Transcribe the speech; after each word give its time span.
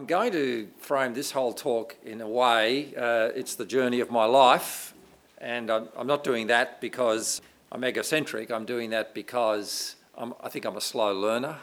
I'm 0.00 0.06
going 0.06 0.32
to 0.32 0.66
frame 0.78 1.12
this 1.12 1.30
whole 1.30 1.52
talk 1.52 1.94
in 2.02 2.22
a 2.22 2.26
way, 2.26 2.94
uh, 2.96 3.32
it's 3.34 3.54
the 3.54 3.66
journey 3.66 4.00
of 4.00 4.10
my 4.10 4.24
life, 4.24 4.94
and 5.36 5.70
I'm, 5.70 5.90
I'm, 5.94 6.06
not 6.06 6.24
doing 6.24 6.46
that 6.46 6.80
because 6.80 7.42
I'm 7.70 7.84
egocentric, 7.84 8.50
I'm 8.50 8.64
doing 8.64 8.88
that 8.90 9.12
because 9.12 9.96
I'm, 10.16 10.32
i 10.42 10.48
think 10.48 10.64
I'm 10.64 10.78
a 10.78 10.80
slow 10.80 11.12
learner, 11.12 11.58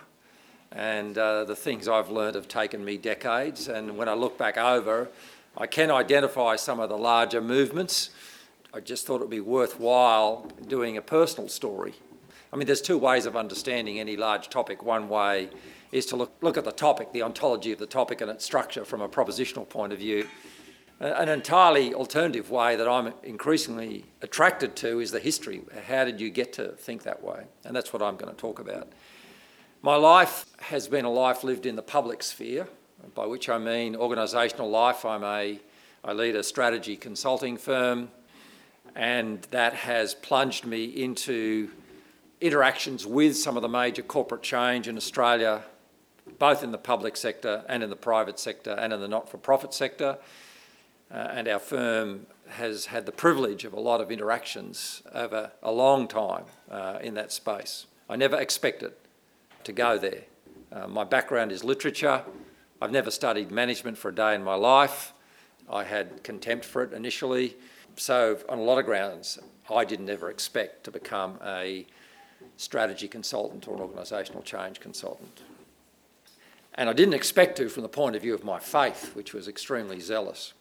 and 0.72 1.18
uh, 1.18 1.46
the 1.46 1.56
things 1.56 1.88
I've 1.88 2.12
learned 2.12 2.36
have 2.36 2.48
taken 2.48 2.86
me 2.86 2.98
decades, 2.98 3.70
and 3.70 3.98
when 3.98 4.08
I 4.08 4.14
look 4.14 4.38
back 4.38 4.60
over, 4.60 5.10
I 5.58 5.66
can 5.66 5.90
identify 5.90 6.58
some 6.58 6.80
of 6.80 6.90
the 6.90 6.98
larger 6.98 7.42
movements. 7.42 8.12
I 8.72 8.82
just 8.82 9.08
thought 9.08 9.16
it 9.16 9.22
would 9.22 9.30
be 9.32 9.40
worthwhile 9.40 10.48
doing 10.68 10.96
a 10.96 11.02
personal 11.02 11.50
story. 11.50 11.96
I 12.54 12.56
mean, 12.56 12.68
there's 12.68 12.84
two 12.84 13.00
ways 13.00 13.26
of 13.26 13.36
understanding 13.36 14.00
any 14.00 14.16
large 14.16 14.50
topic. 14.50 14.84
One 14.84 15.10
way 15.10 15.50
is 15.92 16.06
to 16.08 16.16
look, 16.16 16.34
look 16.42 16.58
at 16.58 16.66
the 16.66 16.72
topic, 16.72 17.12
the 17.12 17.22
ontology 17.22 17.72
of 17.72 17.80
the 17.80 17.86
topic 17.86 18.22
and 18.22 18.30
its 18.30 18.44
structure 18.44 18.86
from 18.86 19.02
a 19.02 19.10
propositional 19.10 19.68
point 19.68 19.94
of 19.94 20.00
view. 20.00 20.28
Uh, 21.00 21.14
an 21.18 21.30
entirely 21.30 21.94
alternative 21.94 22.50
way 22.50 22.76
that 22.76 22.88
I'm 22.88 23.14
increasingly 23.24 24.06
attracted 24.22 24.76
to 24.78 25.00
is 25.00 25.12
the 25.12 25.20
history. 25.20 25.62
How 25.88 26.06
did 26.06 26.20
you 26.20 26.30
get 26.30 26.54
to 26.54 26.70
think 26.70 27.04
that 27.04 27.24
way? 27.24 27.46
And 27.66 27.76
that's 27.76 27.94
what 27.94 28.02
I'm 28.02 28.18
going 28.18 28.34
to 28.34 28.40
talk 28.40 28.60
about. 28.60 28.92
My 29.84 29.96
life 29.96 30.46
has 30.60 30.88
been 30.88 31.06
a 31.06 31.12
life 31.12 31.44
lived 31.44 31.66
in 31.66 31.76
the 31.76 31.84
public 31.84 32.24
sphere 32.24 32.68
by 33.14 33.26
which 33.28 33.48
I 33.48 33.58
mean 33.58 33.96
organisational 33.96 34.72
life. 34.72 35.06
I'm 35.06 35.24
a, 35.24 35.60
I 36.04 36.14
lead 36.14 36.36
a 36.36 36.44
strategy 36.44 36.96
consulting 36.96 37.58
firm, 37.58 38.10
and 38.96 39.44
that 39.52 39.74
has 39.74 40.16
plunged 40.16 40.66
me 40.66 40.86
into 40.86 41.70
interactions 42.42 43.06
with 43.06 43.38
some 43.38 43.56
of 43.56 43.62
the 43.62 43.70
major 43.70 44.02
corporate 44.02 44.44
change 44.44 44.88
in 44.88 44.98
Australia, 44.98 45.64
both 46.40 46.64
in 46.64 46.72
the 46.72 46.78
public 46.78 47.18
sector 47.18 47.64
and 47.68 47.84
in 47.84 47.90
the 47.90 47.96
private 47.96 48.40
sector 48.40 48.72
and 48.72 48.94
in 48.94 49.00
the 49.00 49.08
not 49.08 49.30
for 49.30 49.38
profit 49.38 49.74
sector. 49.74 50.18
Uh, 51.10 51.16
and 51.32 51.48
our 51.48 51.60
firm 51.60 52.26
has 52.50 52.88
had 52.88 53.06
the 53.06 53.12
privilege 53.12 53.64
of 53.64 53.74
a 53.74 53.80
lot 53.80 54.02
of 54.02 54.12
interactions 54.12 55.02
over 55.14 55.52
a 55.64 55.72
long 55.72 56.08
time 56.08 56.44
uh, 56.70 57.00
in 57.02 57.14
that 57.14 57.32
space. 57.32 57.86
I 58.10 58.16
never 58.16 58.38
expected 58.38 58.94
to 59.64 59.72
go 59.72 59.98
there. 59.98 60.24
Uh, 60.72 60.88
my 60.88 61.04
background 61.04 61.52
is 61.52 61.64
literature. 61.64 62.24
I've 62.82 62.92
never 62.92 63.12
studied 63.12 63.52
management 63.52 63.98
for 63.98 64.10
a 64.10 64.16
day 64.16 64.36
in 64.36 64.44
my 64.44 64.56
life. 64.56 65.14
I 65.70 65.84
had 65.84 66.24
contempt 66.24 66.66
for 66.66 66.84
it 66.84 66.94
initially. 66.94 67.56
So, 67.96 68.40
on 68.48 68.60
a 68.60 68.62
lot 68.62 68.78
of 68.78 68.86
grounds, 68.86 69.40
I 69.74 69.84
didn't 69.84 70.10
ever 70.10 70.30
expect 70.30 70.84
to 70.86 70.92
become 70.92 71.40
a 71.44 71.86
strategy 72.58 73.08
consultant 73.08 73.68
or 73.68 73.76
an 73.76 73.88
organisational 73.88 74.44
change 74.44 74.80
consultant. 74.80 75.42
And 76.78 76.90
I 76.90 76.94
didn't 76.94 77.16
expect 77.16 77.58
to 77.58 77.70
from 77.70 77.84
the 77.84 77.90
point 77.90 78.16
of 78.16 78.22
view 78.22 78.34
of 78.36 78.44
my 78.44 78.60
faith, 78.60 79.16
which 79.16 79.34
was 79.34 79.48
extremely 79.48 80.00
zealous. 80.00 80.54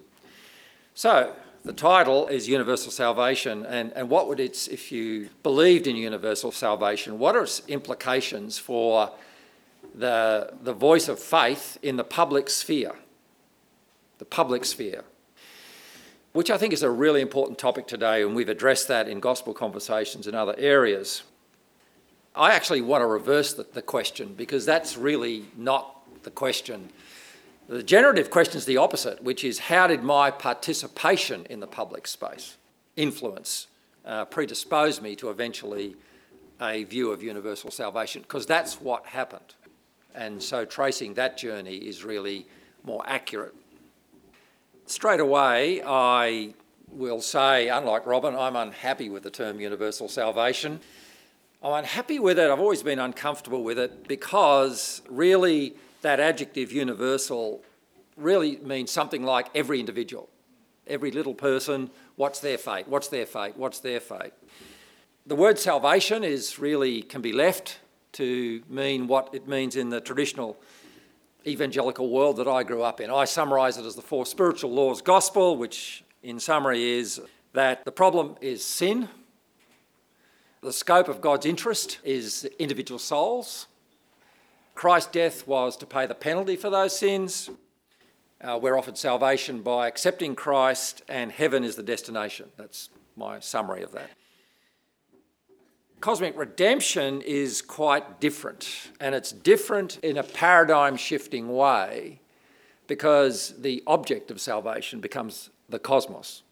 So, 0.94 1.34
the 1.64 1.72
title 1.72 2.28
is 2.28 2.48
Universal 2.48 2.92
Salvation, 2.92 3.66
and, 3.66 3.92
and 3.94 4.08
what 4.08 4.28
would 4.28 4.40
its, 4.40 4.68
if 4.68 4.90
you 4.92 5.28
believed 5.42 5.86
in 5.86 5.96
universal 5.96 6.52
salvation, 6.52 7.18
what 7.18 7.34
are 7.34 7.42
its 7.42 7.60
implications 7.68 8.56
for 8.56 9.10
the, 9.96 10.52
the 10.62 10.72
voice 10.72 11.08
of 11.08 11.18
faith 11.18 11.78
in 11.82 11.96
the 11.96 12.04
public 12.04 12.48
sphere. 12.48 12.92
The 14.18 14.24
public 14.24 14.64
sphere. 14.64 15.04
Which 16.32 16.50
I 16.50 16.58
think 16.58 16.72
is 16.72 16.82
a 16.82 16.90
really 16.90 17.20
important 17.20 17.58
topic 17.58 17.86
today, 17.86 18.22
and 18.22 18.34
we've 18.34 18.48
addressed 18.48 18.88
that 18.88 19.08
in 19.08 19.20
gospel 19.20 19.54
conversations 19.54 20.26
in 20.26 20.34
other 20.34 20.54
areas. 20.58 21.22
I 22.34 22.52
actually 22.52 22.82
want 22.82 23.00
to 23.02 23.06
reverse 23.06 23.54
the, 23.54 23.66
the 23.72 23.82
question 23.82 24.34
because 24.34 24.66
that's 24.66 24.98
really 24.98 25.46
not 25.56 25.95
the 26.26 26.30
question. 26.30 26.90
The 27.68 27.82
generative 27.82 28.30
question 28.30 28.58
is 28.58 28.66
the 28.66 28.76
opposite, 28.76 29.22
which 29.22 29.44
is 29.44 29.58
how 29.58 29.86
did 29.86 30.02
my 30.02 30.30
participation 30.30 31.46
in 31.48 31.60
the 31.60 31.66
public 31.66 32.06
space 32.06 32.56
influence, 32.96 33.68
uh, 34.04 34.24
predispose 34.26 35.00
me 35.00 35.16
to 35.16 35.30
eventually 35.30 35.96
a 36.60 36.84
view 36.84 37.12
of 37.12 37.22
universal 37.22 37.70
salvation? 37.70 38.22
Because 38.22 38.44
that's 38.44 38.80
what 38.80 39.06
happened. 39.06 39.54
And 40.14 40.42
so 40.42 40.64
tracing 40.64 41.14
that 41.14 41.38
journey 41.38 41.76
is 41.76 42.04
really 42.04 42.46
more 42.82 43.02
accurate. 43.06 43.54
Straight 44.86 45.20
away, 45.20 45.80
I 45.84 46.54
will 46.88 47.20
say, 47.20 47.68
unlike 47.68 48.04
Robin, 48.04 48.34
I'm 48.34 48.56
unhappy 48.56 49.10
with 49.10 49.22
the 49.22 49.30
term 49.30 49.60
universal 49.60 50.08
salvation. 50.08 50.80
I'm 51.62 51.72
unhappy 51.72 52.18
with 52.18 52.38
it. 52.38 52.50
I've 52.50 52.60
always 52.60 52.82
been 52.82 52.98
uncomfortable 52.98 53.62
with 53.62 53.78
it 53.78 54.08
because 54.08 55.02
really 55.08 55.74
that 56.02 56.20
adjective 56.20 56.72
universal 56.72 57.62
really 58.16 58.56
means 58.58 58.90
something 58.90 59.22
like 59.24 59.48
every 59.54 59.80
individual, 59.80 60.28
every 60.86 61.10
little 61.10 61.34
person. 61.34 61.90
What's 62.16 62.40
their 62.40 62.58
fate? 62.58 62.88
What's 62.88 63.08
their 63.08 63.26
fate? 63.26 63.56
What's 63.56 63.80
their 63.80 64.00
fate? 64.00 64.32
The 65.26 65.36
word 65.36 65.58
salvation 65.58 66.24
is 66.24 66.58
really 66.58 67.02
can 67.02 67.20
be 67.20 67.32
left 67.32 67.80
to 68.12 68.62
mean 68.68 69.06
what 69.06 69.34
it 69.34 69.46
means 69.46 69.76
in 69.76 69.90
the 69.90 70.00
traditional 70.00 70.56
evangelical 71.46 72.08
world 72.08 72.36
that 72.38 72.48
I 72.48 72.62
grew 72.62 72.82
up 72.82 73.00
in. 73.00 73.10
I 73.10 73.24
summarise 73.24 73.76
it 73.76 73.84
as 73.84 73.94
the 73.94 74.02
four 74.02 74.26
spiritual 74.26 74.72
laws 74.72 75.02
gospel, 75.02 75.56
which 75.56 76.04
in 76.22 76.40
summary 76.40 76.82
is 76.82 77.20
that 77.52 77.84
the 77.84 77.92
problem 77.92 78.36
is 78.40 78.64
sin, 78.64 79.08
the 80.62 80.72
scope 80.72 81.08
of 81.08 81.20
God's 81.20 81.46
interest 81.46 81.98
is 82.02 82.48
individual 82.58 82.98
souls. 82.98 83.66
Christ's 84.76 85.10
death 85.10 85.48
was 85.48 85.74
to 85.78 85.86
pay 85.86 86.06
the 86.06 86.14
penalty 86.14 86.54
for 86.54 86.68
those 86.68 86.96
sins. 86.96 87.48
Uh, 88.42 88.58
we're 88.60 88.78
offered 88.78 88.98
salvation 88.98 89.62
by 89.62 89.88
accepting 89.88 90.34
Christ, 90.34 91.02
and 91.08 91.32
heaven 91.32 91.64
is 91.64 91.76
the 91.76 91.82
destination. 91.82 92.50
That's 92.58 92.90
my 93.16 93.40
summary 93.40 93.82
of 93.82 93.92
that. 93.92 94.10
Cosmic 96.00 96.36
redemption 96.36 97.22
is 97.22 97.62
quite 97.62 98.20
different, 98.20 98.90
and 99.00 99.14
it's 99.14 99.32
different 99.32 99.98
in 100.02 100.18
a 100.18 100.22
paradigm 100.22 100.96
shifting 100.96 101.48
way 101.56 102.20
because 102.86 103.54
the 103.58 103.82
object 103.86 104.30
of 104.30 104.42
salvation 104.42 105.00
becomes 105.00 105.48
the 105.70 105.78
cosmos 105.78 106.42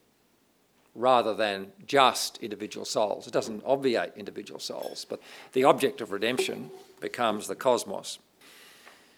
rather 0.94 1.34
than 1.34 1.72
just 1.86 2.38
individual 2.38 2.86
souls. 2.86 3.26
It 3.26 3.32
doesn't 3.34 3.62
obviate 3.66 4.12
individual 4.16 4.60
souls, 4.60 5.04
but 5.08 5.20
the 5.52 5.64
object 5.64 6.00
of 6.00 6.10
redemption 6.10 6.70
becomes 7.00 7.48
the 7.48 7.54
cosmos. 7.54 8.18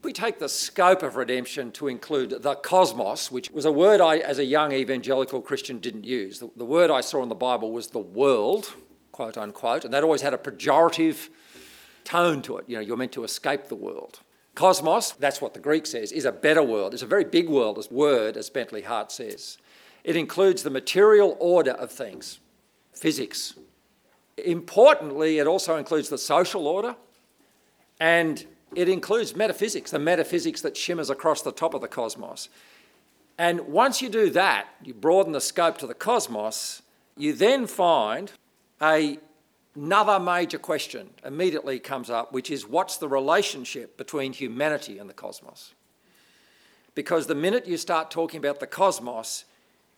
We 0.02 0.12
take 0.12 0.38
the 0.38 0.48
scope 0.48 1.02
of 1.02 1.16
redemption 1.16 1.72
to 1.72 1.88
include 1.88 2.42
the 2.42 2.54
cosmos, 2.54 3.30
which 3.30 3.50
was 3.50 3.64
a 3.64 3.72
word 3.72 4.00
I, 4.00 4.18
as 4.18 4.38
a 4.38 4.44
young 4.44 4.72
evangelical 4.72 5.40
Christian, 5.40 5.78
didn't 5.78 6.04
use. 6.04 6.38
The, 6.38 6.50
the 6.56 6.64
word 6.64 6.90
I 6.90 7.00
saw 7.00 7.22
in 7.22 7.28
the 7.28 7.34
Bible 7.34 7.72
was 7.72 7.88
the 7.88 7.98
world, 7.98 8.72
quote 9.10 9.36
unquote, 9.36 9.84
and 9.84 9.92
that 9.92 10.04
always 10.04 10.20
had 10.20 10.32
a 10.34 10.38
pejorative 10.38 11.28
tone 12.04 12.40
to 12.42 12.58
it. 12.58 12.66
You 12.68 12.76
know, 12.76 12.82
you're 12.82 12.96
meant 12.96 13.12
to 13.12 13.24
escape 13.24 13.64
the 13.64 13.74
world. 13.74 14.20
Cosmos, 14.54 15.10
that's 15.12 15.40
what 15.40 15.54
the 15.54 15.60
Greek 15.60 15.86
says, 15.86 16.12
is 16.12 16.24
a 16.24 16.32
better 16.32 16.62
world. 16.62 16.94
It's 16.94 17.02
a 17.02 17.06
very 17.06 17.24
big 17.24 17.48
world, 17.48 17.76
as 17.76 17.90
word, 17.90 18.36
as 18.36 18.48
Bentley 18.48 18.82
Hart 18.82 19.10
says. 19.12 19.58
It 20.04 20.16
includes 20.16 20.62
the 20.62 20.70
material 20.70 21.36
order 21.40 21.72
of 21.72 21.90
things, 21.90 22.38
physics. 22.92 23.54
Importantly, 24.38 25.38
it 25.38 25.46
also 25.46 25.76
includes 25.76 26.08
the 26.08 26.18
social 26.18 26.68
order 26.68 26.94
and 28.00 28.44
it 28.74 28.88
includes 28.88 29.34
metaphysics, 29.34 29.90
the 29.90 29.98
metaphysics 29.98 30.60
that 30.62 30.76
shimmers 30.76 31.10
across 31.10 31.42
the 31.42 31.52
top 31.52 31.74
of 31.74 31.80
the 31.80 31.88
cosmos. 31.88 32.48
And 33.38 33.60
once 33.68 34.00
you 34.00 34.08
do 34.08 34.30
that, 34.30 34.68
you 34.82 34.94
broaden 34.94 35.32
the 35.32 35.40
scope 35.40 35.78
to 35.78 35.86
the 35.86 35.94
cosmos, 35.94 36.82
you 37.16 37.32
then 37.32 37.66
find 37.66 38.32
a, 38.80 39.18
another 39.74 40.18
major 40.18 40.58
question 40.58 41.10
immediately 41.24 41.78
comes 41.78 42.10
up, 42.10 42.32
which 42.32 42.50
is 42.50 42.66
what's 42.66 42.96
the 42.96 43.08
relationship 43.08 43.96
between 43.96 44.32
humanity 44.32 44.98
and 44.98 45.08
the 45.08 45.14
cosmos? 45.14 45.74
Because 46.94 47.26
the 47.26 47.34
minute 47.34 47.66
you 47.66 47.76
start 47.76 48.10
talking 48.10 48.38
about 48.38 48.60
the 48.60 48.66
cosmos, 48.66 49.44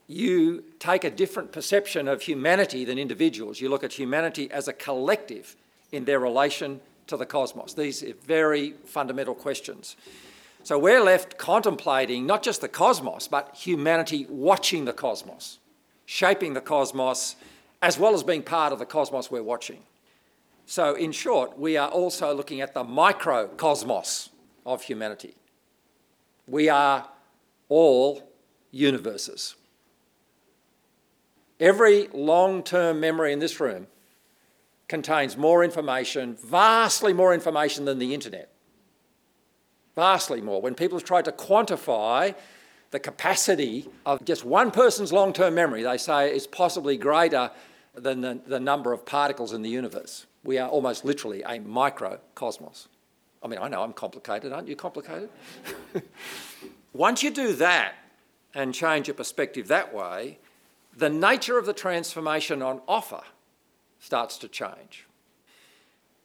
you 0.08 0.64
take 0.78 1.04
a 1.04 1.10
different 1.10 1.52
perception 1.52 2.08
of 2.08 2.22
humanity 2.22 2.84
than 2.84 2.98
individuals. 2.98 3.60
You 3.60 3.68
look 3.68 3.84
at 3.84 3.92
humanity 3.92 4.50
as 4.50 4.66
a 4.66 4.72
collective 4.72 5.54
in 5.92 6.06
their 6.06 6.18
relation 6.18 6.80
to 7.08 7.16
the 7.16 7.26
cosmos. 7.26 7.74
These 7.74 8.02
are 8.02 8.14
very 8.24 8.72
fundamental 8.84 9.34
questions. 9.34 9.96
So 10.62 10.78
we're 10.78 11.02
left 11.02 11.38
contemplating 11.38 12.26
not 12.26 12.42
just 12.42 12.60
the 12.60 12.68
cosmos, 12.68 13.28
but 13.28 13.54
humanity 13.54 14.26
watching 14.28 14.84
the 14.84 14.92
cosmos, 14.92 15.58
shaping 16.06 16.54
the 16.54 16.60
cosmos, 16.60 17.36
as 17.80 17.98
well 17.98 18.14
as 18.14 18.22
being 18.22 18.42
part 18.42 18.72
of 18.72 18.78
the 18.78 18.86
cosmos 18.86 19.30
we're 19.30 19.42
watching. 19.42 19.82
So, 20.66 20.94
in 20.94 21.12
short, 21.12 21.58
we 21.58 21.78
are 21.78 21.88
also 21.88 22.34
looking 22.34 22.60
at 22.60 22.74
the 22.74 22.84
microcosmos 22.84 24.28
of 24.66 24.82
humanity. 24.82 25.34
We 26.46 26.68
are 26.68 27.08
all 27.70 28.22
universes. 28.70 29.54
Every 31.58 32.08
long 32.12 32.62
term 32.62 33.00
memory 33.00 33.32
in 33.32 33.38
this 33.38 33.60
room 33.60 33.86
contains 34.88 35.36
more 35.36 35.62
information, 35.62 36.34
vastly 36.34 37.12
more 37.12 37.34
information 37.34 37.84
than 37.84 37.98
the 37.98 38.14
internet. 38.14 38.50
vastly 39.94 40.40
more. 40.40 40.62
When 40.62 40.74
people 40.76 40.96
have 40.96 41.04
tried 41.04 41.24
to 41.24 41.32
quantify 41.32 42.34
the 42.92 43.00
capacity 43.00 43.88
of 44.06 44.24
just 44.24 44.44
one 44.44 44.70
person's 44.70 45.12
long 45.12 45.32
term 45.32 45.54
memory, 45.56 45.82
they 45.82 45.98
say 45.98 46.30
it's 46.32 46.46
possibly 46.46 46.96
greater 46.96 47.50
than 47.94 48.20
the, 48.20 48.40
the 48.46 48.60
number 48.60 48.92
of 48.92 49.04
particles 49.04 49.52
in 49.52 49.62
the 49.62 49.68
universe. 49.68 50.26
We 50.44 50.56
are 50.58 50.68
almost 50.68 51.04
literally 51.04 51.42
a 51.42 51.58
microcosmos. 51.58 52.86
I 53.42 53.48
mean, 53.48 53.58
I 53.60 53.68
know 53.68 53.82
I'm 53.82 53.92
complicated, 53.92 54.52
aren't 54.52 54.68
you 54.68 54.76
complicated? 54.76 55.30
Once 56.92 57.24
you 57.24 57.30
do 57.30 57.52
that 57.54 57.94
and 58.54 58.72
change 58.72 59.08
your 59.08 59.14
perspective 59.14 59.66
that 59.68 59.92
way, 59.92 60.38
the 60.96 61.10
nature 61.10 61.58
of 61.58 61.66
the 61.66 61.72
transformation 61.72 62.62
on 62.62 62.80
offer 62.86 63.22
starts 64.00 64.38
to 64.38 64.48
change. 64.48 65.06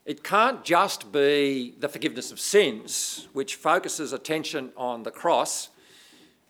It 0.04 0.22
can't 0.22 0.64
just 0.64 1.12
be 1.12 1.74
the 1.78 1.88
forgiveness 1.88 2.30
of 2.30 2.38
sins, 2.38 3.28
which 3.32 3.54
focuses 3.54 4.12
attention 4.12 4.70
on 4.76 5.02
the 5.02 5.10
cross 5.10 5.70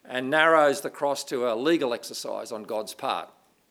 and 0.05 0.29
narrows 0.29 0.81
the 0.81 0.91
cross 0.91 1.23
to 1.25 1.47
a 1.47 1.55
legal 1.55 1.95
exercise 1.95 2.51
on 2.51 2.65
God's 2.65 2.95
part. 2.95 3.29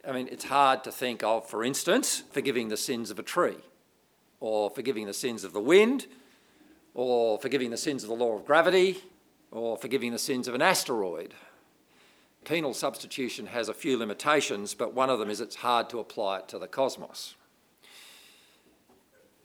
I 0.08 0.14
mean, 0.14 0.30
it's 0.32 0.46
hard 0.46 0.84
to 0.86 0.92
think 0.92 1.24
of, 1.24 1.50
for 1.50 1.64
instance, 1.64 2.24
forgiving 2.32 2.70
the 2.70 2.78
sins 2.78 3.12
of 3.12 3.20
a 3.20 3.24
tree, 3.24 3.58
or 4.40 4.70
forgiving 4.70 5.06
the 5.06 5.14
sins 5.14 5.44
of 5.44 5.54
the 5.54 5.62
wind, 5.62 6.08
or 6.94 7.38
forgiving 7.38 7.70
the 7.70 7.78
sins 7.78 8.04
of 8.04 8.10
the 8.10 8.16
law 8.16 8.36
of 8.36 8.46
gravity, 8.46 9.02
or 9.52 9.78
forgiving 9.78 10.12
the 10.12 10.20
sins 10.20 10.48
of 10.48 10.56
an 10.56 10.62
asteroid. 10.62 11.34
Penal 12.46 12.74
substitution 12.74 13.48
has 13.48 13.70
a 13.70 13.74
few 13.74 13.98
limitations, 13.98 14.74
but 14.74 14.94
one 14.94 15.10
of 15.10 15.20
them 15.20 15.30
is 15.30 15.40
it's 15.40 15.58
hard 15.58 15.90
to 15.90 16.00
apply 16.00 16.40
it 16.40 16.48
to 16.50 16.60
the 16.60 16.68
cosmos. 16.68 17.36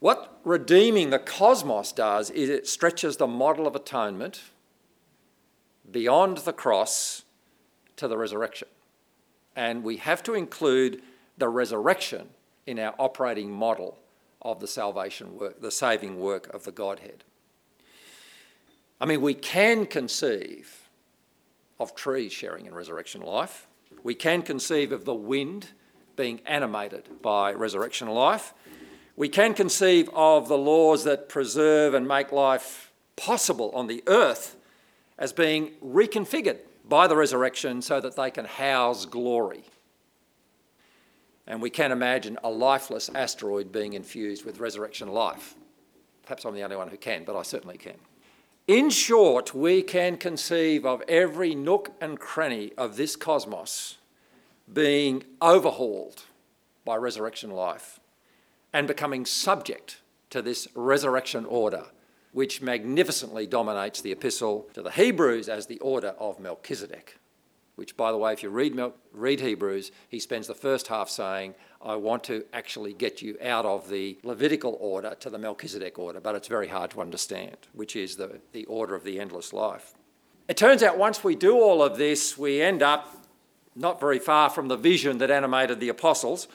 What 0.01 0.41
redeeming 0.45 1.11
the 1.11 1.19
cosmos 1.19 1.93
does 1.93 2.31
is 2.31 2.49
it 2.49 2.69
stretches 2.69 3.17
the 3.17 3.27
model 3.27 3.67
of 3.67 3.75
atonement 3.75 4.43
beyond 5.91 6.39
the 6.39 6.53
cross 6.53 7.23
to 7.97 8.07
the 8.07 8.17
resurrection. 8.17 8.69
And 9.57 9.83
we 9.83 9.97
have 9.97 10.23
to 10.25 10.35
include 10.35 11.03
the 11.37 11.49
resurrection 11.49 12.29
in 12.67 12.79
our 12.79 12.95
operating 12.99 13.51
model 13.51 13.99
of 14.43 14.61
the 14.61 14.69
salvation 14.69 15.37
work, 15.37 15.61
the 15.61 15.71
saving 15.71 16.21
work 16.21 16.53
of 16.55 16.65
the 16.65 16.71
Godhead. 16.73 17.25
I 19.01 19.07
mean, 19.07 19.21
we 19.21 19.35
can 19.35 19.87
conceive 19.87 20.89
of 21.81 21.95
trees 21.95 22.33
sharing 22.33 22.67
in 22.67 22.75
resurrection 22.75 23.21
life. 23.21 23.67
We 24.03 24.15
can 24.15 24.43
conceive 24.43 24.93
of 24.93 25.05
the 25.05 25.15
wind 25.15 25.69
being 26.17 26.41
animated 26.47 27.23
by 27.23 27.53
resurrection 27.53 28.09
life. 28.09 28.55
We 29.19 29.29
can 29.29 29.53
conceive 29.53 30.09
of 30.15 30.47
the 30.47 30.57
laws 30.57 31.03
that 31.03 31.29
preserve 31.29 31.93
and 31.93 32.07
make 32.07 32.31
life 32.31 32.93
possible 33.17 33.73
on 33.75 33.89
the 33.89 34.05
earth 34.07 34.55
as 35.19 35.33
being 35.33 35.73
reconfigured 35.85 36.59
by 36.89 37.09
the 37.09 37.17
resurrection 37.17 37.83
so 37.83 38.01
that 38.01 38.15
they 38.15 38.31
can 38.31 38.45
house 38.45 39.07
glory. 39.07 39.65
And 41.49 41.61
we 41.61 41.69
can 41.69 41.91
imagine 41.91 42.39
a 42.45 42.49
lifeless 42.49 43.11
asteroid 43.13 43.73
being 43.73 43.95
infused 43.95 44.45
with 44.45 44.61
resurrection 44.61 45.09
life. 45.09 45.57
Perhaps 46.23 46.45
I'm 46.45 46.55
the 46.55 46.63
only 46.63 46.77
one 46.77 46.87
who 46.87 46.97
can, 46.97 47.25
but 47.25 47.37
I 47.37 47.43
certainly 47.43 47.77
can. 47.77 47.97
In 48.69 48.89
short, 48.89 49.53
we 49.53 49.83
can 49.83 50.17
conceive 50.17 50.87
of 50.87 51.03
every 51.09 51.57
nook 51.57 51.91
and 52.01 52.21
cranny 52.21 52.71
of 52.79 52.97
this 52.97 53.17
cosmos 53.17 53.97
being 54.73 55.25
overhauled 55.43 56.23
by 56.85 56.95
resurrection 56.95 57.51
life 57.51 57.99
and 58.73 58.87
becoming 58.87 59.25
subject 59.25 60.01
to 60.31 60.43
this 60.43 60.69
resurrection 60.75 61.45
order 61.45 61.87
which 62.33 62.61
magnificently 62.61 63.47
dominates 63.47 64.01
the 64.01 64.13
epistle 64.13 64.69
to 64.75 64.83
the 64.83 64.91
Hebrews 64.91 65.49
as 65.49 65.67
the 65.67 65.79
order 65.81 66.15
of 66.19 66.39
Melchizedek. 66.39 67.19
Which, 67.77 67.97
by 67.97 68.11
the 68.11 68.19
way, 68.19 68.33
if 68.33 68.43
you 68.43 68.51
read, 68.51 68.75
Mel- 68.75 68.95
read 69.13 69.41
Hebrews, 69.41 69.93
he 70.09 70.19
spends 70.19 70.47
the 70.47 70.55
first 70.55 70.89
half 70.89 71.09
saying, 71.09 71.55
I 71.81 71.95
want 71.95 72.25
to 72.25 72.45
actually 72.53 72.93
get 72.93 73.23
you 73.23 73.39
out 73.43 73.65
of 73.65 73.89
the 73.89 74.19
Levitical 74.25 74.77
order 74.81 75.17
to 75.21 75.31
the 75.31 75.39
Melchizedek 75.39 75.99
order, 75.99 76.21
but 76.21 76.35
it's 76.35 76.49
very 76.49 76.69
hard 76.69 76.91
to 76.91 77.01
understand, 77.01 77.57
which 77.73 77.95
is 77.95 78.17
the, 78.17 78.41
the 78.53 78.65
order 78.67 78.97
of 78.97 79.05
the 79.05 79.21
endless 79.21 79.53
life. 79.53 79.95
It 80.49 80.57
turns 80.57 80.83
out 80.83 80.99
once 80.99 81.23
we 81.23 81.37
do 81.37 81.57
all 81.57 81.83
of 81.83 81.99
this, 81.99 82.37
we 82.37 82.61
end 82.61 82.83
up 82.83 83.27
not 83.77 84.01
very 84.01 84.19
far 84.19 84.51
from 84.51 84.67
the 84.67 84.77
vision 84.77 85.19
that 85.19 85.31
animated 85.31 85.79
the 85.79 85.89
apostles 85.89 86.49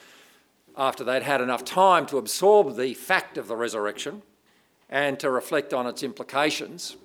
after 0.76 1.04
they'd 1.04 1.22
had 1.22 1.40
enough 1.40 1.64
time 1.64 2.06
to 2.06 2.18
absorb 2.18 2.76
the 2.76 2.94
fact 2.94 3.38
of 3.38 3.48
the 3.48 3.56
resurrection 3.56 4.22
and 4.88 5.18
to 5.20 5.30
reflect 5.30 5.72
on 5.72 5.86
its 5.86 6.02
implications. 6.02 6.96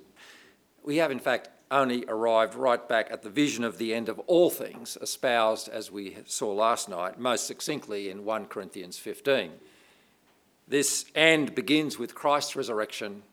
We 0.84 0.98
have, 0.98 1.12
in 1.12 1.20
fact, 1.20 1.50
only 1.72 2.04
arrived 2.08 2.56
right 2.56 2.88
back 2.88 3.10
at 3.12 3.22
the 3.22 3.30
vision 3.30 3.64
of 3.64 3.78
the 3.78 3.94
end 3.94 4.10
of 4.10 4.20
all 4.20 4.50
things, 4.50 4.98
espoused, 5.02 5.70
as 5.70 5.92
we 5.92 6.18
saw 6.26 6.52
last 6.52 6.90
night, 6.90 7.20
most 7.20 7.46
succinctly 7.46 8.10
in 8.10 8.26
1 8.26 8.46
Corinthians 8.46 8.98
15. 8.98 9.52
This 10.68 11.06
end 11.16 11.54
begins 11.56 12.00
with 12.00 12.16
Christ's 12.16 12.56
resurrection, 12.56 13.24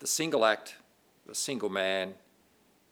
the 0.00 0.06
single 0.06 0.44
act, 0.44 0.76
the 1.26 1.34
single 1.34 1.68
man, 1.68 2.14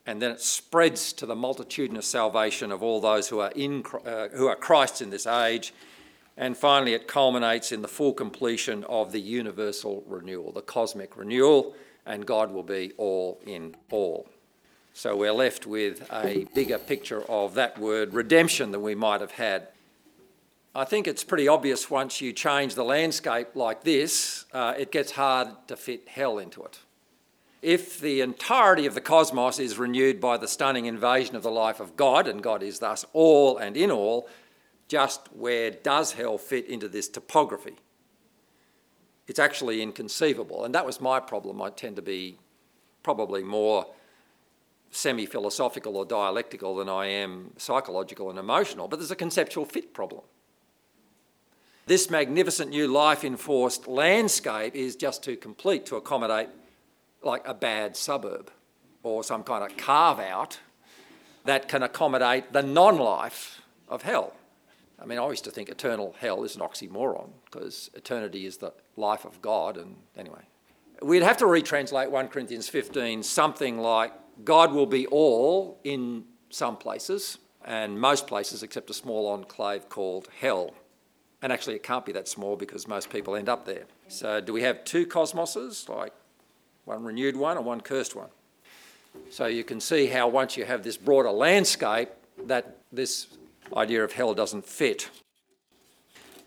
and 0.07 0.21
then 0.21 0.31
it 0.33 0.41
spreads 0.41 1.13
to 1.15 1.27
the 1.27 1.37
multitudinous 1.37 2.07
salvation 2.07 2.73
of 2.73 2.83
all 2.83 3.01
those 3.01 3.29
who 3.29 3.41
are, 3.41 3.53
in, 3.55 3.85
uh, 4.05 4.29
who 4.29 4.49
are 4.49 4.57
Christ's 4.57 5.01
in 5.01 5.11
this 5.11 5.27
age 5.27 5.73
and 6.37 6.57
finally, 6.57 6.95
it 6.95 7.07
culminates 7.07 7.73
in 7.73 7.83
the 7.83 7.89
full 7.89 8.13
completion 8.13 8.85
of 8.85 9.13
the 9.13 9.21
universal 9.21 10.03
renewal, 10.07 10.53
the 10.53 10.63
cosmic 10.63 11.17
renewal, 11.17 11.75
and 12.07 12.27
God 12.27 12.53
will 12.53 12.63
be 12.63 12.93
all 12.97 13.41
in 13.47 13.77
all. 13.91 14.27
So 14.95 15.17
we're 15.17 15.33
left 15.33 15.67
with 15.67 16.07
a 16.13 16.47
bigger 16.55 16.79
picture 16.79 17.23
of 17.25 17.55
that 17.55 17.79
word 17.79 18.13
redemption 18.13 18.73
than 18.73 18.83
we 18.83 18.95
might 18.95 19.21
have 19.21 19.33
had. 19.33 19.69
I 20.75 20.85
think 20.85 21.07
it's 21.07 21.25
pretty 21.25 21.49
obvious 21.49 21.91
once 21.91 22.21
you 22.21 22.33
change 22.33 22.75
the 22.75 22.85
landscape 22.85 23.49
like 23.55 23.85
this, 23.85 24.47
uh, 24.53 24.75
it 24.79 24.91
gets 24.91 25.13
hard 25.13 25.49
to 25.69 25.77
fit 25.77 26.09
hell 26.09 26.39
into 26.39 26.63
it. 26.65 26.79
If 27.61 28.01
the 28.01 28.23
entirety 28.23 28.87
of 28.87 28.95
the 28.95 29.01
cosmos 29.01 29.59
is 29.59 29.79
renewed 29.79 30.21
by 30.21 30.37
the 30.37 30.49
stunning 30.49 30.87
invasion 30.87 31.37
of 31.37 31.43
the 31.43 31.51
life 31.51 31.79
of 31.79 31.97
God, 31.97 32.27
and 32.27 32.43
God 32.43 32.63
is 32.63 32.79
thus 32.79 33.05
all 33.13 33.59
and 33.59 33.77
in 33.77 33.91
all, 33.91 34.29
just 34.89 35.29
where 35.33 35.71
does 35.71 36.13
hell 36.13 36.39
fit 36.39 36.67
into 36.67 36.89
this 36.89 37.09
topography? 37.09 37.77
It's 39.27 39.39
actually 39.39 39.81
inconceivable. 39.83 40.65
And 40.65 40.75
that 40.75 40.85
was 40.85 41.01
my 41.01 41.21
problem. 41.21 41.63
I 41.63 41.71
tend 41.71 41.97
to 41.97 42.03
be 42.03 42.39
probably 43.03 43.43
more 43.43 43.87
semi 44.91 45.27
philosophical 45.27 45.97
or 45.97 46.05
dialectical 46.05 46.77
than 46.77 46.89
I 46.89 47.07
am 47.07 47.53
psychological 47.57 48.31
and 48.31 48.39
emotional, 48.39 48.89
but 48.89 48.99
there's 48.99 49.11
a 49.11 49.17
conceptual 49.17 49.65
fit 49.65 49.95
problem. 49.95 50.23
This 51.87 52.11
magnificent 52.11 52.71
new 52.71 52.87
life 52.87 53.25
enforced 53.25 53.89
landscape 53.89 54.75
is 54.77 54.95
just 54.95 55.25
too 55.25 55.37
complete 55.37 55.85
to 55.87 55.97
accommodate 55.97 56.49
like 57.23 57.47
a 57.47 57.55
bad 57.55 57.97
suburb 57.97 58.51
or 59.03 59.25
some 59.25 59.43
kind 59.43 59.65
of 59.65 59.77
carve 59.77 60.21
out 60.21 60.61
that 61.45 61.69
can 61.69 61.83
accommodate 61.83 62.53
the 62.53 62.63
non 62.63 62.99
life 62.99 63.63
of 63.89 64.03
hell. 64.03 64.35
I 65.03 65.07
mean, 65.07 65.19
I 65.19 65.29
used 65.29 65.45
to 65.45 65.51
think 65.51 65.69
eternal 65.69 66.15
hell 66.21 66.45
is 66.45 66.55
an 66.55 66.63
oxymoron 66.63 67.31
because 67.47 67.91
eternity 67.95 68.47
is 68.47 68.59
the 68.59 68.73
life 68.97 69.25
of 69.25 69.43
God. 69.43 69.77
And 69.77 69.97
anyway, 70.17 70.43
we'd 71.03 71.25
have 71.25 71.37
to 71.39 71.47
retranslate 71.47 72.11
1 72.11 72.29
Corinthians 72.29 72.69
15 72.69 73.25
something 73.25 73.79
like 73.79 74.13
God 74.45 74.73
will 74.73 74.87
be 74.87 75.07
all 75.09 75.81
in 75.83 76.25
some 76.51 76.77
places 76.77 77.39
and 77.65 78.01
most 78.01 78.29
places 78.29 78.63
except 78.63 78.91
a 78.91 78.95
small 78.95 79.27
enclave 79.29 79.89
called 79.89 80.29
hell. 80.41 80.73
And 81.43 81.53
actually, 81.53 81.75
it 81.75 81.83
can't 81.83 82.07
be 82.07 82.13
that 82.13 82.29
small 82.29 82.55
because 82.55 82.87
most 82.87 83.11
people 83.11 83.35
end 83.35 83.49
up 83.49 83.67
there. 83.67 83.85
So, 84.07 84.41
do 84.41 84.53
we 84.53 84.63
have 84.63 84.85
two 84.85 85.07
cosmoses, 85.07 85.89
like 85.89 86.13
one 86.85 87.03
renewed 87.03 87.37
one 87.37 87.57
and 87.57 87.67
one 87.67 87.81
cursed 87.81 88.15
one? 88.15 88.29
So, 89.31 89.47
you 89.47 89.65
can 89.65 89.81
see 89.81 90.07
how 90.07 90.29
once 90.29 90.57
you 90.57 90.65
have 90.65 90.85
this 90.85 90.97
broader 90.97 91.33
landscape, 91.33 92.11
that 92.47 92.79
this 92.93 93.27
idea 93.77 94.05
of 94.05 94.13
hell 94.13 94.35
doesn't 94.35 94.67
fit. 94.67 95.11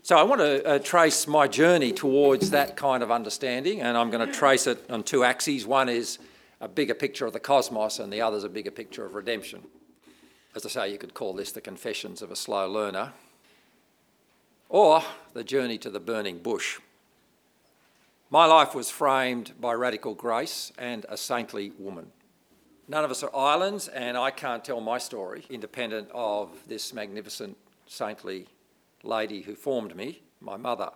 So 0.02 0.16
I 0.16 0.22
want 0.22 0.40
to 0.40 0.64
uh, 0.64 0.78
trace 0.78 1.26
my 1.26 1.48
journey 1.48 1.90
towards 1.92 2.50
that 2.50 2.76
kind 2.76 3.02
of 3.02 3.10
understanding, 3.10 3.80
and 3.80 3.98
I'm 3.98 4.10
going 4.10 4.24
to 4.24 4.32
trace 4.32 4.68
it 4.68 4.88
on 4.88 5.02
two 5.02 5.24
axes. 5.24 5.66
One 5.66 5.88
is 5.88 6.18
a 6.60 6.68
bigger 6.68 6.94
picture 6.94 7.26
of 7.26 7.32
the 7.32 7.40
cosmos, 7.40 7.98
and 7.98 8.12
the 8.12 8.20
other 8.20 8.36
is 8.36 8.44
a 8.44 8.48
bigger 8.48 8.70
picture 8.70 9.04
of 9.04 9.14
redemption. 9.14 9.62
As 10.54 10.64
I 10.64 10.68
say, 10.68 10.92
you 10.92 10.98
could 10.98 11.12
call 11.12 11.32
this 11.32 11.52
the 11.52 11.60
confessions 11.60 12.22
of 12.22 12.30
a 12.30 12.36
slow 12.36 12.70
learner, 12.70 13.12
or 14.68 15.02
the 15.34 15.44
journey 15.44 15.76
to 15.78 15.90
the 15.90 16.00
burning 16.00 16.38
bush. 16.38 16.78
My 18.30 18.46
life 18.46 18.74
was 18.74 18.90
framed 18.90 19.52
by 19.60 19.72
radical 19.74 20.14
grace 20.14 20.72
and 20.78 21.04
a 21.08 21.16
saintly 21.16 21.72
woman. 21.78 22.12
None 22.88 23.04
of 23.04 23.10
us 23.10 23.24
are 23.24 23.34
islands, 23.34 23.88
and 23.88 24.16
I 24.16 24.30
can't 24.30 24.64
tell 24.64 24.80
my 24.80 24.98
story 24.98 25.44
independent 25.50 26.08
of 26.14 26.50
this 26.68 26.94
magnificent 26.94 27.56
saintly 27.86 28.46
lady 29.02 29.42
who 29.42 29.56
formed 29.56 29.96
me, 29.96 30.22
my 30.40 30.56
mother. 30.56 30.90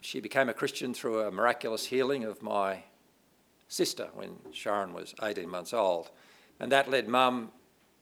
She 0.00 0.20
became 0.20 0.48
a 0.48 0.54
Christian 0.54 0.94
through 0.94 1.22
a 1.22 1.32
miraculous 1.32 1.86
healing 1.86 2.22
of 2.22 2.42
my 2.42 2.84
sister 3.66 4.08
when 4.14 4.36
Sharon 4.52 4.92
was 4.92 5.14
18 5.20 5.48
months 5.48 5.72
old. 5.72 6.10
And 6.60 6.70
that 6.70 6.88
led 6.88 7.08
mum 7.08 7.50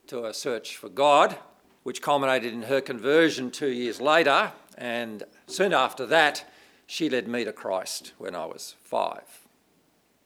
to 0.08 0.26
a 0.26 0.34
search 0.34 0.76
for 0.76 0.90
God, 0.90 1.38
which 1.82 2.02
culminated 2.02 2.52
in 2.52 2.64
her 2.64 2.82
conversion 2.82 3.50
two 3.50 3.70
years 3.70 4.02
later. 4.02 4.52
And 4.76 5.22
soon 5.46 5.72
after 5.72 6.04
that, 6.06 6.44
she 6.86 7.08
led 7.08 7.26
me 7.26 7.44
to 7.44 7.52
Christ 7.52 8.12
when 8.18 8.34
I 8.34 8.44
was 8.44 8.74
five. 8.82 9.43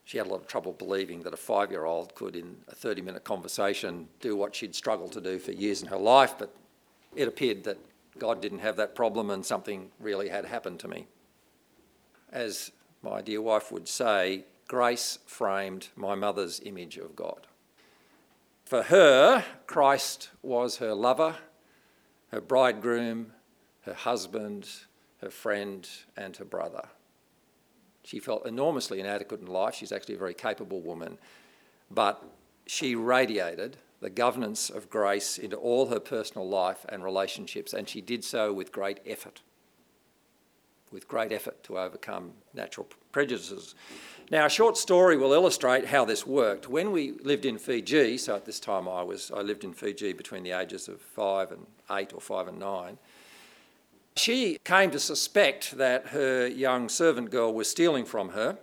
She 0.09 0.17
had 0.17 0.27
a 0.27 0.31
lot 0.31 0.41
of 0.41 0.47
trouble 0.47 0.73
believing 0.73 1.21
that 1.25 1.35
a 1.35 1.37
five 1.37 1.71
year 1.71 1.85
old 1.85 2.15
could, 2.15 2.35
in 2.35 2.57
a 2.67 2.75
30 2.75 3.03
minute 3.03 3.25
conversation, 3.25 4.09
do 4.21 4.37
what 4.37 4.55
she'd 4.55 4.75
struggled 4.75 5.12
to 5.12 5.21
do 5.21 5.38
for 5.38 5.53
years 5.53 5.83
in 5.83 5.88
her 5.88 5.99
life, 5.99 6.35
but 6.38 6.57
it 7.15 7.29
appeared 7.29 7.65
that 7.65 7.77
God 8.19 8.41
didn't 8.41 8.61
have 8.61 8.77
that 8.77 8.95
problem 8.95 9.29
and 9.29 9.45
something 9.45 9.91
really 10.00 10.31
had 10.31 10.47
happened 10.47 10.81
to 10.81 10.88
me. 10.88 11.09
As 12.33 12.73
my 13.03 13.21
dear 13.21 13.43
wife 13.43 13.71
would 13.71 13.87
say, 13.87 14.47
grace 14.67 15.19
framed 15.27 15.88
my 15.95 16.15
mother's 16.15 16.59
image 16.65 16.97
of 16.97 17.15
God. 17.15 17.47
For 18.65 18.85
her, 18.85 19.45
Christ 19.67 20.31
was 20.41 20.79
her 20.79 20.95
lover, 20.95 21.37
her 22.33 22.41
bridegroom, 22.41 23.35
her 23.83 23.93
husband, 23.93 24.71
her 25.21 25.29
friend, 25.29 25.87
and 26.17 26.35
her 26.38 26.47
brother. 26.47 26.88
She 28.09 28.21
felt 28.21 28.47
enormously 28.47 29.00
inadequate 29.00 29.43
in 29.43 29.49
life. 29.49 29.75
She's 29.75 29.93
actually 29.93 30.15
a 30.15 30.19
very 30.19 30.33
capable 30.33 30.81
woman. 30.81 31.19
But 31.91 32.25
she 32.67 32.95
radiated 32.95 33.77
the 34.00 34.09
governance 34.09 34.71
of 34.71 34.88
grace 34.88 35.37
into 35.37 35.59
all 35.59 35.88
her 35.88 36.00
personal 36.00 36.49
life 36.49 36.87
and 36.88 37.05
relationships, 37.05 37.75
and 37.75 37.87
she 37.87 38.00
did 38.00 38.25
so 38.25 38.50
with 38.50 38.73
great 38.73 39.00
effort. 39.05 39.43
With 40.91 41.07
great 41.07 41.33
effort 41.33 41.62
to 41.65 41.79
overcome 41.79 42.33
natural 42.55 42.88
prejudices. 43.12 43.75
Now, 44.31 44.47
a 44.47 44.50
short 44.50 44.79
story 44.79 45.19
will 45.19 45.35
illustrate 45.35 45.85
how 45.85 46.07
this 46.07 46.27
worked. 46.27 46.67
When 46.67 46.93
we 46.93 47.12
lived 47.23 47.45
in 47.45 47.59
Fiji, 47.59 48.17
so 48.17 48.37
at 48.37 48.47
this 48.47 48.59
time 48.59 48.88
I 48.88 49.03
was, 49.03 49.31
I 49.31 49.43
lived 49.43 49.65
in 49.65 49.75
Fiji 49.75 50.15
between 50.15 50.45
the 50.45 50.53
ages 50.53 50.88
of 50.88 51.03
five 51.03 51.53
and 51.53 51.67
eight 51.91 52.15
or 52.15 52.23
five 52.23 52.49
and 52.49 52.59
nine. 52.59 52.97
She 54.17 54.59
came 54.65 54.91
to 54.91 54.99
suspect 54.99 55.79
that 55.79 56.09
her 56.09 56.47
young 56.47 56.88
servant 56.88 57.31
girl 57.31 57.53
was 57.53 57.71
stealing 57.71 58.05
from 58.05 58.31
her. 58.31 58.59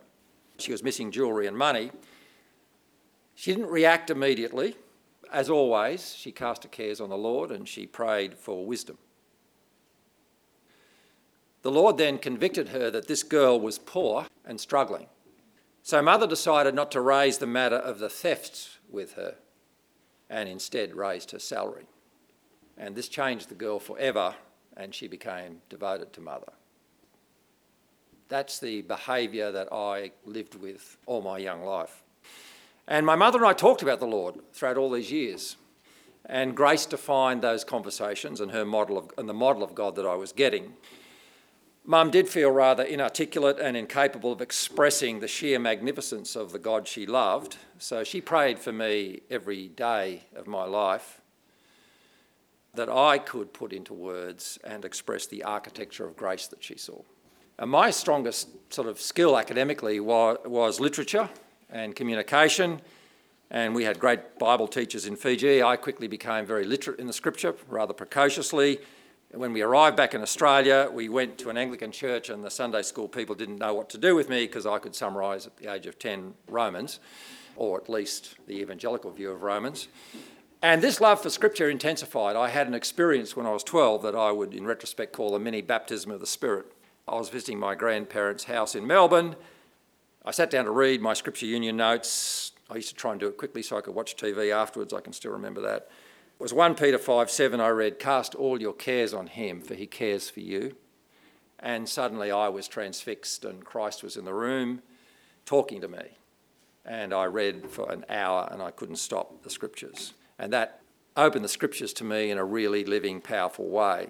She 0.58 0.72
was 0.72 0.84
missing 0.84 1.12
jewellery 1.12 1.48
and 1.48 1.58
money. 1.58 1.92
She 3.36 3.54
didn't 3.54 3.70
react 3.70 4.10
immediately. 4.10 4.75
As 5.32 5.50
always, 5.50 6.16
she 6.16 6.32
cast 6.32 6.64
her 6.64 6.70
cares 6.70 7.02
on 7.02 7.10
the 7.10 7.18
Lord 7.18 7.52
and 7.52 7.68
she 7.68 7.86
prayed 7.86 8.36
for 8.36 8.66
wisdom. 8.66 8.98
The 11.62 11.72
Lord 11.72 11.98
then 11.98 12.20
convicted 12.20 12.70
her 12.70 12.92
that 12.92 13.08
this 13.08 13.24
girl 13.24 13.60
was 13.60 13.80
poor 13.80 14.28
and 14.46 14.60
struggling. 14.60 15.08
So, 15.82 16.02
mother 16.02 16.28
decided 16.28 16.75
not 16.75 16.92
to 16.92 17.02
raise 17.02 17.40
the 17.40 17.48
matter 17.48 17.75
of 17.75 18.00
the 18.00 18.10
thefts 18.10 18.78
with 18.90 19.14
her 19.14 19.36
and 20.30 20.48
instead 20.48 20.96
raised 20.96 21.32
her 21.32 21.40
salary. 21.40 21.88
And 22.78 22.96
this 22.96 23.08
changed 23.08 23.50
the 23.50 23.56
girl 23.56 23.80
forever, 23.80 24.36
and 24.77 24.94
she 24.94 25.08
became 25.08 25.62
devoted 25.70 26.13
to 26.13 26.22
mother. 26.22 26.51
That's 28.27 28.60
the 28.60 28.82
behaviour 28.82 29.51
that 29.51 29.72
I 29.72 30.12
lived 30.25 30.55
with 30.55 30.98
all 31.05 31.22
my 31.22 31.38
young 31.38 31.63
life. 31.63 32.03
And 32.88 33.05
my 33.05 33.15
mother 33.15 33.39
and 33.39 33.48
I 33.48 33.53
talked 33.53 33.82
about 33.82 34.00
the 34.00 34.08
Lord 34.08 34.36
throughout 34.53 34.77
all 34.77 34.91
these 34.91 35.12
years. 35.12 35.58
And 36.25 36.55
Grace 36.55 36.86
defined 36.86 37.41
those 37.41 37.63
conversations 37.63 38.41
and 38.41 38.51
her 38.51 38.65
model 38.65 38.98
of, 38.98 39.12
and 39.17 39.29
the 39.29 39.34
model 39.34 39.63
of 39.63 39.75
God 39.75 39.96
that 39.96 40.05
I 40.05 40.15
was 40.15 40.32
getting. 40.32 40.74
Mum 41.88 42.10
did 42.10 42.27
feel 42.27 42.50
rather 42.50 42.82
inarticulate 42.82 43.60
and 43.60 43.77
incapable 43.77 44.32
of 44.32 44.41
expressing 44.41 45.20
the 45.20 45.27
sheer 45.27 45.60
magnificence 45.60 46.36
of 46.36 46.51
the 46.51 46.58
God 46.58 46.88
she 46.88 47.05
loved, 47.05 47.58
so 47.77 48.03
she 48.03 48.22
prayed 48.22 48.58
for 48.58 48.72
me 48.72 49.22
every 49.29 49.67
day 49.67 50.24
of 50.36 50.48
my 50.48 50.65
life 50.65 51.22
that 52.75 52.89
I 52.89 53.17
could 53.17 53.53
put 53.53 53.74
into 53.74 53.94
words 53.94 54.60
and 54.63 54.86
express 54.86 55.25
the 55.27 55.44
architecture 55.44 56.05
of 56.05 56.15
grace 56.15 56.48
that 56.48 56.63
she 56.63 56.77
saw. 56.77 57.01
And 57.58 57.72
my 57.72 57.91
strongest 57.91 58.50
sort 58.74 58.88
of 58.88 59.00
skill 59.00 59.38
academically 59.38 60.00
was, 60.00 60.38
was 60.46 60.79
literature 60.79 61.29
and 61.70 61.96
communication, 61.96 62.82
and 63.50 63.74
we 63.74 63.84
had 63.84 64.00
great 64.00 64.38
Bible 64.39 64.67
teachers 64.67 65.05
in 65.05 65.15
Fiji. 65.15 65.63
I 65.63 65.75
quickly 65.77 66.08
became 66.08 66.46
very 66.46 66.65
literate 66.65 67.00
in 67.00 67.08
the 67.08 67.13
scripture 67.13 67.55
rather 67.70 67.94
precociously 67.94 68.79
when 69.36 69.53
we 69.53 69.62
arrived 69.62 69.98
back 69.98 70.13
in 70.13 70.22
Australia, 70.22 70.89
we 70.91 71.10
went 71.10 71.38
to 71.39 71.50
an 71.50 71.58
Anglican 71.58 71.91
church, 71.91 72.29
and 72.29 72.44
the 72.44 72.50
Sunday 72.50 72.82
school 72.82 73.08
people 73.08 73.36
didn't 73.36 73.58
know 73.58 73.74
what 73.74 73.89
to 73.89 73.98
do 73.98 74.15
with 74.15 74.29
me 74.29 74.46
because 74.46 74.65
I 74.65 74.79
could 74.79 74.96
summarise 74.96 75.46
at 75.46 75.58
the 75.58 75.72
age 75.72 75.88
of 75.88 76.00
10 76.00 76.34
Romans, 76.48 77.00
or 77.55 77.79
at 77.79 77.89
least 77.89 78.36
the 78.48 78.60
evangelical 78.60 79.12
view 79.12 79.32
of 79.32 79.44
Romans. 79.44 79.88
And 80.66 80.82
this 80.82 81.00
love 81.00 81.22
for 81.22 81.30
Scripture 81.30 81.70
intensified. 81.70 82.36
I 82.36 82.50
had 82.50 82.66
an 82.66 82.74
experience 82.74 83.36
when 83.36 83.46
I 83.46 83.52
was 83.52 83.64
12 83.64 84.02
that 84.02 84.16
I 84.16 84.32
would, 84.32 84.52
in 84.52 84.66
retrospect, 84.66 85.14
call 85.14 85.36
a 85.36 85.40
mini 85.40 85.62
baptism 85.62 86.10
of 86.10 86.20
the 86.20 86.26
Spirit. 86.26 86.66
I 87.08 87.14
was 87.14 87.30
visiting 87.30 87.60
my 87.60 87.76
grandparents' 87.76 88.46
house 88.46 88.74
in 88.74 88.88
Melbourne. 88.88 89.36
I 90.26 90.32
sat 90.32 90.50
down 90.50 90.66
to 90.66 90.72
read 90.72 91.04
my 91.04 91.14
Scripture 91.14 91.46
Union 91.46 91.78
notes. 91.78 92.52
I 92.68 92.78
used 92.78 92.90
to 92.90 92.96
try 92.96 93.12
and 93.12 93.20
do 93.20 93.28
it 93.28 93.38
quickly 93.38 93.62
so 93.62 93.78
I 93.78 93.82
could 93.82 93.94
watch 93.94 94.18
TV 94.18 94.52
afterwards. 94.52 94.92
I 94.92 95.02
can 95.02 95.14
still 95.14 95.34
remember 95.34 95.62
that. 95.62 95.88
It 96.40 96.42
was 96.42 96.52
1 96.52 96.74
Peter 96.74 96.98
5 96.98 97.30
7 97.30 97.62
I 97.62 97.68
read, 97.68 98.00
Cast 98.00 98.34
all 98.34 98.60
your 98.60 98.74
cares 98.74 99.14
on 99.14 99.28
him, 99.28 99.62
for 99.62 99.76
he 99.76 99.86
cares 99.86 100.32
for 100.32 100.40
you. 100.40 100.78
And 101.60 101.88
suddenly 101.88 102.32
I 102.32 102.50
was 102.50 102.68
transfixed, 102.68 103.46
and 103.46 103.64
Christ 103.64 104.02
was 104.02 104.18
in 104.18 104.26
the 104.26 104.34
room 104.34 104.82
talking 105.46 105.80
to 105.82 105.88
me. 105.88 106.18
And 106.84 107.14
I 107.14 107.26
read 107.26 107.70
for 107.70 107.92
an 107.92 108.04
hour, 108.10 108.50
and 108.52 108.64
I 108.64 108.72
couldn't 108.72 108.96
stop 108.96 109.44
the 109.44 109.52
scriptures. 109.52 110.16
And 110.38 110.51
that 110.54 110.82
opened 111.15 111.46
the 111.46 111.50
scriptures 111.50 111.94
to 111.94 112.04
me 112.04 112.32
in 112.32 112.38
a 112.38 112.44
really 112.44 112.84
living, 112.86 113.22
powerful 113.22 113.68
way. 113.68 114.08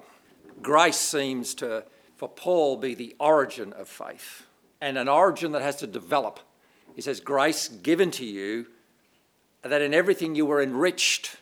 Grace 0.62 0.98
seems 0.98 1.54
to, 1.56 1.84
for 2.18 2.30
Paul, 2.30 2.78
be 2.78 2.96
the 2.96 3.16
origin 3.20 3.74
of 3.74 3.88
faith, 3.88 4.46
and 4.82 4.98
an 4.98 5.08
origin 5.08 5.52
that 5.52 5.62
has 5.62 5.76
to 5.78 5.88
develop. 5.88 6.40
He 6.96 7.02
says, 7.02 7.20
Grace 7.20 7.68
given 7.68 8.12
to 8.12 8.26
you, 8.26 8.68
that 9.64 9.82
in 9.82 9.94
everything 9.94 10.36
you 10.36 10.46
were 10.46 10.62
enriched 10.62 11.38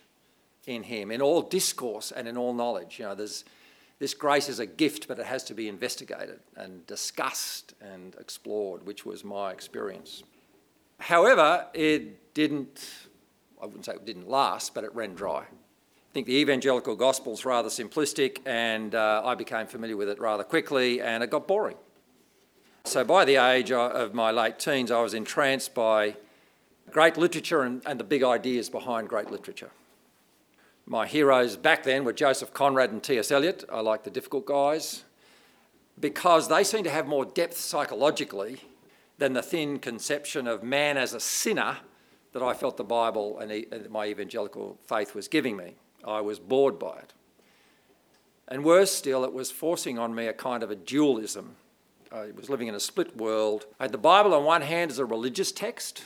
in 0.65 0.83
him, 0.83 1.11
in 1.11 1.21
all 1.21 1.41
discourse 1.41 2.11
and 2.11 2.27
in 2.27 2.37
all 2.37 2.53
knowledge. 2.53 2.99
You 2.99 3.05
know, 3.05 3.15
there's, 3.15 3.43
this 3.99 4.13
grace 4.13 4.49
is 4.49 4.59
a 4.59 4.65
gift, 4.65 5.07
but 5.07 5.19
it 5.19 5.25
has 5.25 5.43
to 5.45 5.53
be 5.53 5.67
investigated 5.67 6.39
and 6.55 6.85
discussed 6.87 7.73
and 7.81 8.15
explored, 8.19 8.85
which 8.85 9.05
was 9.05 9.23
my 9.23 9.51
experience. 9.51 10.23
However, 10.99 11.67
it 11.73 12.33
didn't, 12.33 13.07
I 13.63 13.65
wouldn't 13.65 13.85
say 13.85 13.93
it 13.93 14.05
didn't 14.05 14.29
last, 14.29 14.73
but 14.73 14.83
it 14.83 14.93
ran 14.93 15.15
dry. 15.15 15.39
I 15.39 16.13
think 16.13 16.27
the 16.27 16.35
evangelical 16.35 16.97
gospel 16.97 17.31
is 17.31 17.45
rather 17.45 17.69
simplistic, 17.69 18.39
and 18.45 18.93
uh, 18.93 19.21
I 19.23 19.35
became 19.35 19.67
familiar 19.67 19.95
with 19.95 20.09
it 20.09 20.19
rather 20.19 20.43
quickly, 20.43 20.99
and 20.99 21.23
it 21.23 21.29
got 21.29 21.47
boring. 21.47 21.77
So 22.83 23.05
by 23.05 23.23
the 23.23 23.37
age 23.37 23.71
of 23.71 24.13
my 24.13 24.31
late 24.31 24.59
teens, 24.59 24.91
I 24.91 24.99
was 25.01 25.13
entranced 25.13 25.73
by 25.73 26.17
great 26.91 27.15
literature 27.15 27.61
and, 27.61 27.81
and 27.85 27.97
the 27.97 28.03
big 28.03 28.21
ideas 28.21 28.69
behind 28.69 29.07
great 29.07 29.31
literature. 29.31 29.71
My 30.85 31.07
heroes 31.07 31.55
back 31.55 31.83
then 31.83 32.03
were 32.03 32.11
Joseph 32.11 32.53
Conrad 32.53 32.91
and 32.91 33.01
T.S. 33.01 33.31
Eliot. 33.31 33.63
I 33.71 33.79
like 33.79 34.03
the 34.03 34.11
difficult 34.11 34.45
guys 34.45 35.05
because 35.97 36.49
they 36.49 36.65
seem 36.65 36.83
to 36.83 36.89
have 36.89 37.07
more 37.07 37.23
depth 37.23 37.55
psychologically 37.55 38.57
than 39.19 39.31
the 39.31 39.41
thin 39.41 39.79
conception 39.79 40.47
of 40.47 40.63
man 40.63 40.97
as 40.97 41.13
a 41.13 41.21
sinner 41.21 41.77
that 42.33 42.43
I 42.43 42.53
felt 42.53 42.77
the 42.77 42.83
Bible 42.83 43.39
and 43.39 43.89
my 43.89 44.07
evangelical 44.07 44.77
faith 44.85 45.15
was 45.15 45.27
giving 45.27 45.55
me. 45.55 45.75
I 46.03 46.21
was 46.21 46.39
bored 46.39 46.77
by 46.77 46.97
it. 46.97 47.13
And 48.47 48.65
worse 48.65 48.91
still, 48.91 49.23
it 49.23 49.33
was 49.33 49.51
forcing 49.51 49.97
on 49.97 50.13
me 50.13 50.27
a 50.27 50.33
kind 50.33 50.63
of 50.63 50.69
a 50.69 50.75
dualism. 50.75 51.55
I 52.11 52.31
was 52.35 52.49
living 52.49 52.67
in 52.67 52.75
a 52.75 52.79
split 52.79 53.15
world. 53.15 53.65
I 53.79 53.85
had 53.85 53.91
the 53.91 53.97
Bible 53.97 54.33
on 54.33 54.43
one 54.43 54.61
hand 54.61 54.91
as 54.91 54.99
a 54.99 55.05
religious 55.05 55.51
text, 55.51 56.03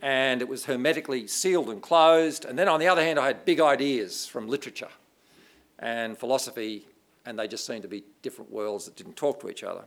and 0.00 0.40
it 0.40 0.48
was 0.48 0.64
hermetically 0.64 1.26
sealed 1.26 1.68
and 1.68 1.82
closed. 1.82 2.44
And 2.44 2.58
then 2.58 2.68
on 2.68 2.80
the 2.80 2.88
other 2.88 3.02
hand, 3.04 3.18
I 3.18 3.26
had 3.26 3.44
big 3.44 3.60
ideas 3.60 4.26
from 4.26 4.48
literature 4.48 4.88
and 5.78 6.16
philosophy, 6.16 6.86
and 7.26 7.38
they 7.38 7.46
just 7.46 7.66
seemed 7.66 7.82
to 7.82 7.88
be 7.88 8.04
different 8.22 8.50
worlds 8.50 8.86
that 8.86 8.96
didn't 8.96 9.16
talk 9.16 9.40
to 9.40 9.50
each 9.50 9.62
other. 9.62 9.84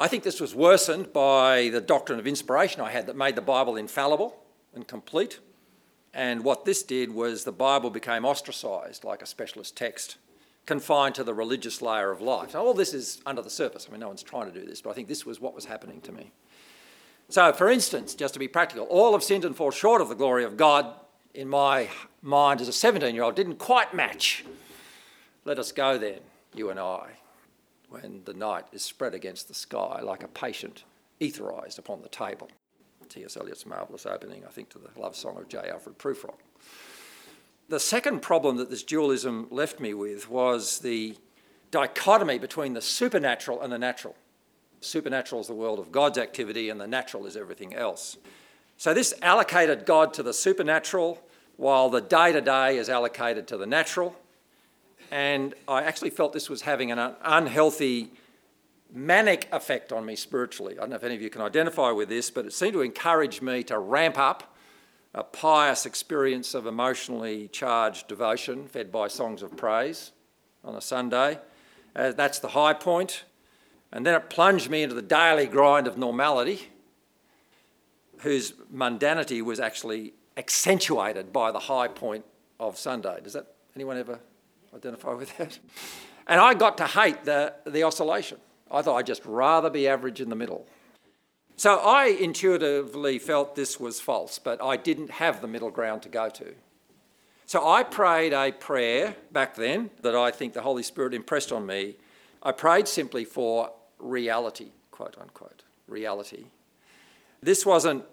I 0.00 0.08
think 0.08 0.24
this 0.24 0.40
was 0.40 0.54
worsened 0.54 1.12
by 1.12 1.68
the 1.68 1.82
doctrine 1.82 2.18
of 2.18 2.26
inspiration 2.26 2.80
I 2.80 2.90
had 2.90 3.06
that 3.06 3.16
made 3.16 3.36
the 3.36 3.42
Bible 3.42 3.76
infallible 3.76 4.34
and 4.74 4.88
complete. 4.88 5.40
And 6.14 6.42
what 6.42 6.64
this 6.64 6.82
did 6.82 7.12
was 7.12 7.44
the 7.44 7.52
Bible 7.52 7.90
became 7.90 8.24
ostracised 8.24 9.04
like 9.04 9.20
a 9.20 9.26
specialist 9.26 9.76
text, 9.76 10.16
confined 10.64 11.16
to 11.16 11.22
the 11.22 11.34
religious 11.34 11.82
layer 11.82 12.10
of 12.10 12.22
life. 12.22 12.54
Now, 12.54 12.64
all 12.64 12.72
this 12.72 12.94
is 12.94 13.20
under 13.26 13.42
the 13.42 13.50
surface. 13.50 13.86
I 13.86 13.92
mean, 13.92 14.00
no 14.00 14.08
one's 14.08 14.22
trying 14.22 14.50
to 14.50 14.58
do 14.58 14.64
this, 14.64 14.80
but 14.80 14.88
I 14.88 14.94
think 14.94 15.06
this 15.06 15.26
was 15.26 15.38
what 15.38 15.54
was 15.54 15.66
happening 15.66 16.00
to 16.00 16.12
me. 16.12 16.32
So, 17.28 17.52
for 17.52 17.68
instance, 17.68 18.14
just 18.14 18.32
to 18.32 18.40
be 18.40 18.48
practical, 18.48 18.86
all 18.86 19.14
of 19.14 19.22
sinned 19.22 19.44
and 19.44 19.54
fall 19.54 19.70
short 19.70 20.00
of 20.00 20.08
the 20.08 20.14
glory 20.14 20.44
of 20.44 20.56
God, 20.56 20.94
in 21.34 21.46
my 21.46 21.90
mind 22.22 22.62
as 22.62 22.68
a 22.68 22.72
17 22.72 23.14
year 23.14 23.22
old, 23.22 23.36
didn't 23.36 23.58
quite 23.58 23.92
match. 23.92 24.46
Let 25.44 25.58
us 25.58 25.72
go 25.72 25.98
then, 25.98 26.20
you 26.54 26.70
and 26.70 26.80
I, 26.80 27.19
when 27.90 28.22
the 28.24 28.32
night 28.32 28.64
is 28.72 28.82
spread 28.82 29.14
against 29.14 29.48
the 29.48 29.54
sky 29.54 30.00
like 30.02 30.22
a 30.22 30.28
patient 30.28 30.84
etherized 31.20 31.78
upon 31.78 32.02
the 32.02 32.08
table. 32.08 32.48
T.S. 33.08 33.36
Eliot's 33.36 33.66
marvellous 33.66 34.06
opening, 34.06 34.44
I 34.46 34.50
think, 34.50 34.70
to 34.70 34.78
the 34.78 34.98
love 34.98 35.16
song 35.16 35.36
of 35.36 35.48
J. 35.48 35.68
Alfred 35.70 35.98
Prufrock. 35.98 36.38
The 37.68 37.80
second 37.80 38.20
problem 38.22 38.56
that 38.56 38.70
this 38.70 38.82
dualism 38.82 39.48
left 39.50 39.80
me 39.80 39.94
with 39.94 40.30
was 40.30 40.78
the 40.78 41.16
dichotomy 41.70 42.38
between 42.38 42.74
the 42.74 42.82
supernatural 42.82 43.60
and 43.60 43.72
the 43.72 43.78
natural. 43.78 44.16
Supernatural 44.80 45.40
is 45.40 45.46
the 45.46 45.54
world 45.54 45.78
of 45.78 45.92
God's 45.92 46.18
activity, 46.18 46.70
and 46.70 46.80
the 46.80 46.86
natural 46.86 47.26
is 47.26 47.36
everything 47.36 47.74
else. 47.74 48.16
So, 48.76 48.94
this 48.94 49.12
allocated 49.22 49.84
God 49.84 50.14
to 50.14 50.22
the 50.22 50.32
supernatural, 50.32 51.20
while 51.56 51.90
the 51.90 52.00
day 52.00 52.32
to 52.32 52.40
day 52.40 52.78
is 52.78 52.88
allocated 52.88 53.46
to 53.48 53.56
the 53.56 53.66
natural. 53.66 54.16
And 55.10 55.54
I 55.66 55.82
actually 55.82 56.10
felt 56.10 56.32
this 56.32 56.48
was 56.48 56.62
having 56.62 56.92
an 56.92 57.14
unhealthy, 57.22 58.12
manic 58.92 59.48
effect 59.50 59.92
on 59.92 60.06
me 60.06 60.14
spiritually. 60.14 60.76
I 60.76 60.82
don't 60.82 60.90
know 60.90 60.96
if 60.96 61.04
any 61.04 61.16
of 61.16 61.22
you 61.22 61.30
can 61.30 61.42
identify 61.42 61.90
with 61.90 62.08
this, 62.08 62.30
but 62.30 62.46
it 62.46 62.52
seemed 62.52 62.74
to 62.74 62.80
encourage 62.82 63.42
me 63.42 63.64
to 63.64 63.78
ramp 63.78 64.18
up 64.18 64.56
a 65.12 65.24
pious 65.24 65.86
experience 65.86 66.54
of 66.54 66.66
emotionally 66.66 67.48
charged 67.48 68.06
devotion 68.06 68.68
fed 68.68 68.92
by 68.92 69.08
songs 69.08 69.42
of 69.42 69.56
praise 69.56 70.12
on 70.62 70.76
a 70.76 70.80
Sunday. 70.80 71.38
Uh, 71.96 72.12
that's 72.12 72.38
the 72.38 72.48
high 72.48 72.72
point. 72.72 73.24
And 73.90 74.06
then 74.06 74.14
it 74.14 74.30
plunged 74.30 74.70
me 74.70 74.84
into 74.84 74.94
the 74.94 75.02
daily 75.02 75.46
grind 75.46 75.88
of 75.88 75.98
normality, 75.98 76.68
whose 78.18 78.52
mundanity 78.72 79.42
was 79.42 79.58
actually 79.58 80.14
accentuated 80.36 81.32
by 81.32 81.50
the 81.50 81.58
high 81.58 81.88
point 81.88 82.24
of 82.60 82.78
Sunday. 82.78 83.18
Does 83.20 83.32
that 83.32 83.46
anyone 83.74 83.96
ever 83.96 84.20
identify 84.74 85.14
with 85.14 85.36
that? 85.38 85.58
And 86.26 86.40
I 86.40 86.54
got 86.54 86.78
to 86.78 86.86
hate 86.86 87.24
the, 87.24 87.54
the 87.66 87.82
oscillation. 87.82 88.38
I 88.70 88.82
thought 88.82 88.96
I'd 88.96 89.06
just 89.06 89.24
rather 89.24 89.68
be 89.70 89.88
average 89.88 90.20
in 90.20 90.28
the 90.28 90.36
middle. 90.36 90.66
So 91.56 91.76
I 91.76 92.06
intuitively 92.06 93.18
felt 93.18 93.54
this 93.54 93.78
was 93.78 94.00
false, 94.00 94.38
but 94.38 94.62
I 94.62 94.76
didn't 94.76 95.10
have 95.10 95.40
the 95.40 95.48
middle 95.48 95.70
ground 95.70 96.02
to 96.02 96.08
go 96.08 96.30
to. 96.30 96.54
So 97.46 97.68
I 97.68 97.82
prayed 97.82 98.32
a 98.32 98.52
prayer 98.52 99.16
back 99.32 99.56
then 99.56 99.90
that 100.02 100.14
I 100.14 100.30
think 100.30 100.52
the 100.52 100.62
Holy 100.62 100.84
Spirit 100.84 101.12
impressed 101.12 101.50
on 101.50 101.66
me. 101.66 101.96
I 102.42 102.52
prayed 102.52 102.86
simply 102.86 103.24
for 103.24 103.72
reality, 103.98 104.70
quote 104.90 105.16
unquote, 105.20 105.64
reality. 105.88 106.44
This 107.42 107.66
wasn't 107.66 108.04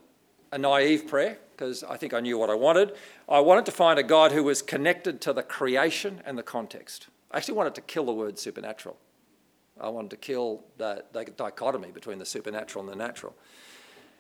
a 0.52 0.58
naive 0.58 1.08
prayer 1.08 1.38
because 1.52 1.84
I 1.84 1.98
think 1.98 2.14
I 2.14 2.20
knew 2.20 2.38
what 2.38 2.50
I 2.50 2.54
wanted. 2.54 2.94
I 3.28 3.40
wanted 3.40 3.66
to 3.66 3.72
find 3.72 3.98
a 3.98 4.04
God 4.04 4.32
who 4.32 4.44
was 4.44 4.62
connected 4.62 5.20
to 5.22 5.34
the 5.34 5.44
creation 5.44 6.22
and 6.26 6.38
the 6.38 6.44
context. 6.44 7.08
I 7.32 7.38
actually 7.38 7.56
wanted 7.56 7.76
to 7.76 7.82
kill 7.82 8.06
the 8.06 8.14
word 8.14 8.38
supernatural. 8.38 8.98
I 9.80 9.90
wanted 9.90 10.12
to 10.12 10.18
kill 10.18 10.64
the, 10.78 11.04
the 11.14 11.26
dichotomy 11.26 11.92
between 11.92 12.20
the 12.20 12.26
supernatural 12.26 12.84
and 12.84 12.92
the 12.92 12.96
natural. 12.96 13.36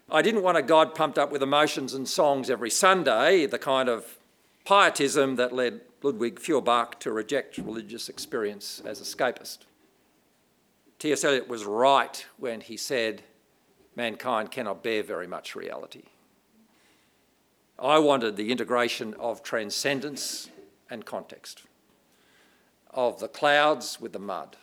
I 0.09 0.21
didn't 0.21 0.43
want 0.43 0.57
a 0.57 0.61
God 0.61 0.95
pumped 0.95 1.17
up 1.17 1.31
with 1.31 1.43
emotions 1.43 1.93
and 1.93 2.07
songs 2.07 2.49
every 2.49 2.69
Sunday, 2.69 3.45
the 3.45 3.59
kind 3.59 3.89
of 3.89 4.17
pietism 4.65 5.35
that 5.35 5.53
led 5.53 5.81
Ludwig 6.01 6.39
Feuerbach 6.39 6.99
to 7.01 7.11
reject 7.11 7.57
religious 7.57 8.07
experience 8.09 8.81
as 8.85 9.01
escapist. 9.01 9.59
T.S. 10.99 11.23
Eliot 11.23 11.47
was 11.47 11.65
right 11.65 12.25
when 12.37 12.61
he 12.61 12.77
said, 12.77 13.23
mankind 13.95 14.51
cannot 14.51 14.83
bear 14.83 15.03
very 15.03 15.27
much 15.27 15.55
reality. 15.55 16.03
I 17.79 17.99
wanted 17.99 18.37
the 18.37 18.51
integration 18.51 19.13
of 19.15 19.43
transcendence 19.43 20.49
and 20.89 21.05
context, 21.05 21.63
of 22.89 23.19
the 23.19 23.27
clouds 23.27 24.01
with 24.01 24.13
the 24.13 24.19
mud, 24.19 24.57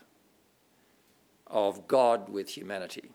of 1.47 1.87
God 1.87 2.29
with 2.29 2.57
humanity. 2.57 3.11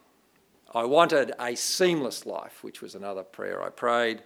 I 0.74 0.86
wanted 0.86 1.34
a 1.38 1.56
seamless 1.56 2.26
life, 2.26 2.64
which 2.64 2.82
was 2.82 2.96
another 2.96 3.24
prayer 3.24 3.62
I 3.62 3.70
prayed, 3.70 4.22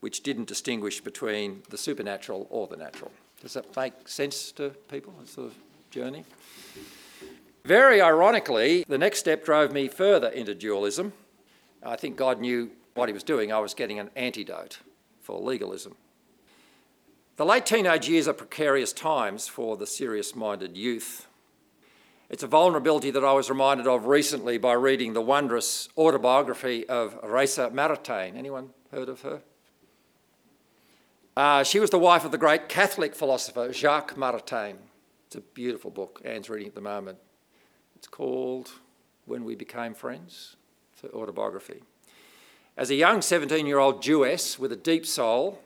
which 0.00 0.24
didn't 0.24 0.48
distinguish 0.48 1.00
between 1.00 1.62
the 1.70 1.78
supernatural 1.78 2.48
or 2.50 2.66
the 2.66 2.76
natural. 2.76 3.12
Does 3.40 3.54
that 3.54 3.76
make 3.76 4.08
sense 4.08 4.50
to 4.52 4.70
people, 4.88 5.14
this 5.20 5.30
sort 5.30 5.48
of 5.48 5.54
journey? 5.90 6.24
Very 7.64 8.00
ironically, 8.00 8.84
the 8.88 8.98
next 8.98 9.18
step 9.18 9.44
drove 9.44 9.72
me 9.72 9.86
further 9.86 10.28
into 10.28 10.54
dualism. 10.54 11.12
I 11.82 11.94
think 11.94 12.16
God 12.16 12.40
knew 12.40 12.72
what 12.94 13.08
he 13.08 13.12
was 13.12 13.22
doing. 13.22 13.52
I 13.52 13.60
was 13.60 13.74
getting 13.74 13.98
an 13.98 14.10
antidote 14.16 14.78
for 15.26 15.40
legalism. 15.40 15.96
The 17.36 17.44
late 17.44 17.66
teenage 17.66 18.08
years 18.08 18.28
are 18.28 18.32
precarious 18.32 18.92
times 18.92 19.48
for 19.48 19.76
the 19.76 19.86
serious 19.86 20.36
minded 20.36 20.76
youth. 20.76 21.26
It's 22.30 22.44
a 22.44 22.46
vulnerability 22.46 23.10
that 23.10 23.24
I 23.24 23.32
was 23.32 23.50
reminded 23.50 23.88
of 23.88 24.06
recently 24.06 24.56
by 24.56 24.74
reading 24.74 25.14
the 25.14 25.20
wondrous 25.20 25.88
autobiography 25.98 26.88
of 26.88 27.20
Raïssa 27.22 27.72
Maritain. 27.72 28.36
Anyone 28.36 28.70
heard 28.92 29.08
of 29.08 29.22
her? 29.22 29.42
Uh, 31.36 31.64
she 31.64 31.80
was 31.80 31.90
the 31.90 31.98
wife 31.98 32.24
of 32.24 32.30
the 32.30 32.38
great 32.38 32.68
Catholic 32.68 33.14
philosopher 33.14 33.72
Jacques 33.72 34.14
Maritain. 34.14 34.76
It's 35.26 35.36
a 35.36 35.40
beautiful 35.40 35.90
book. 35.90 36.22
Anne's 36.24 36.48
reading 36.48 36.68
at 36.68 36.76
the 36.76 36.80
moment. 36.80 37.18
It's 37.96 38.06
called 38.06 38.70
When 39.24 39.44
We 39.44 39.56
Became 39.56 39.92
Friends. 39.92 40.54
It's 40.92 41.02
her 41.02 41.08
autobiography. 41.08 41.82
As 42.76 42.90
a 42.90 42.94
young 42.94 43.22
17 43.22 43.66
year 43.66 43.78
old 43.78 44.02
Jewess 44.02 44.58
with 44.58 44.70
a 44.70 44.76
deep 44.76 45.06
soul 45.06 45.60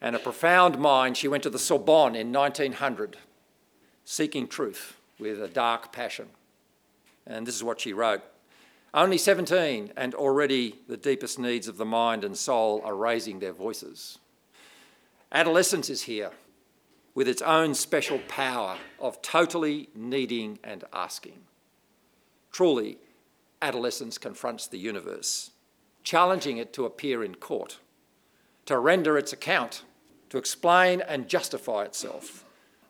and 0.00 0.16
a 0.16 0.18
profound 0.18 0.76
mind, 0.76 1.16
she 1.16 1.28
went 1.28 1.44
to 1.44 1.50
the 1.50 1.58
Sorbonne 1.58 2.16
in 2.16 2.32
1900, 2.32 3.16
seeking 4.04 4.48
truth 4.48 4.96
with 5.20 5.40
a 5.40 5.46
dark 5.46 5.92
passion. 5.92 6.28
And 7.24 7.46
this 7.46 7.54
is 7.54 7.62
what 7.62 7.80
she 7.80 7.92
wrote 7.92 8.22
Only 8.92 9.18
17, 9.18 9.92
and 9.96 10.14
already 10.16 10.80
the 10.88 10.96
deepest 10.96 11.38
needs 11.38 11.68
of 11.68 11.76
the 11.76 11.84
mind 11.84 12.24
and 12.24 12.36
soul 12.36 12.82
are 12.84 12.96
raising 12.96 13.38
their 13.38 13.52
voices. 13.52 14.18
Adolescence 15.30 15.88
is 15.88 16.02
here 16.02 16.32
with 17.14 17.28
its 17.28 17.42
own 17.42 17.74
special 17.74 18.18
power 18.26 18.78
of 18.98 19.22
totally 19.22 19.90
needing 19.94 20.58
and 20.64 20.82
asking. 20.92 21.38
Truly, 22.50 22.98
adolescence 23.60 24.18
confronts 24.18 24.66
the 24.66 24.78
universe, 24.78 25.52
challenging 26.02 26.56
it 26.56 26.72
to 26.72 26.84
appear 26.84 27.22
in 27.22 27.34
court, 27.34 27.78
to 28.66 28.78
render 28.78 29.16
its 29.16 29.32
account, 29.32 29.82
to 30.30 30.38
explain 30.38 31.00
and 31.00 31.28
justify 31.28 31.84
itself, 31.84 32.44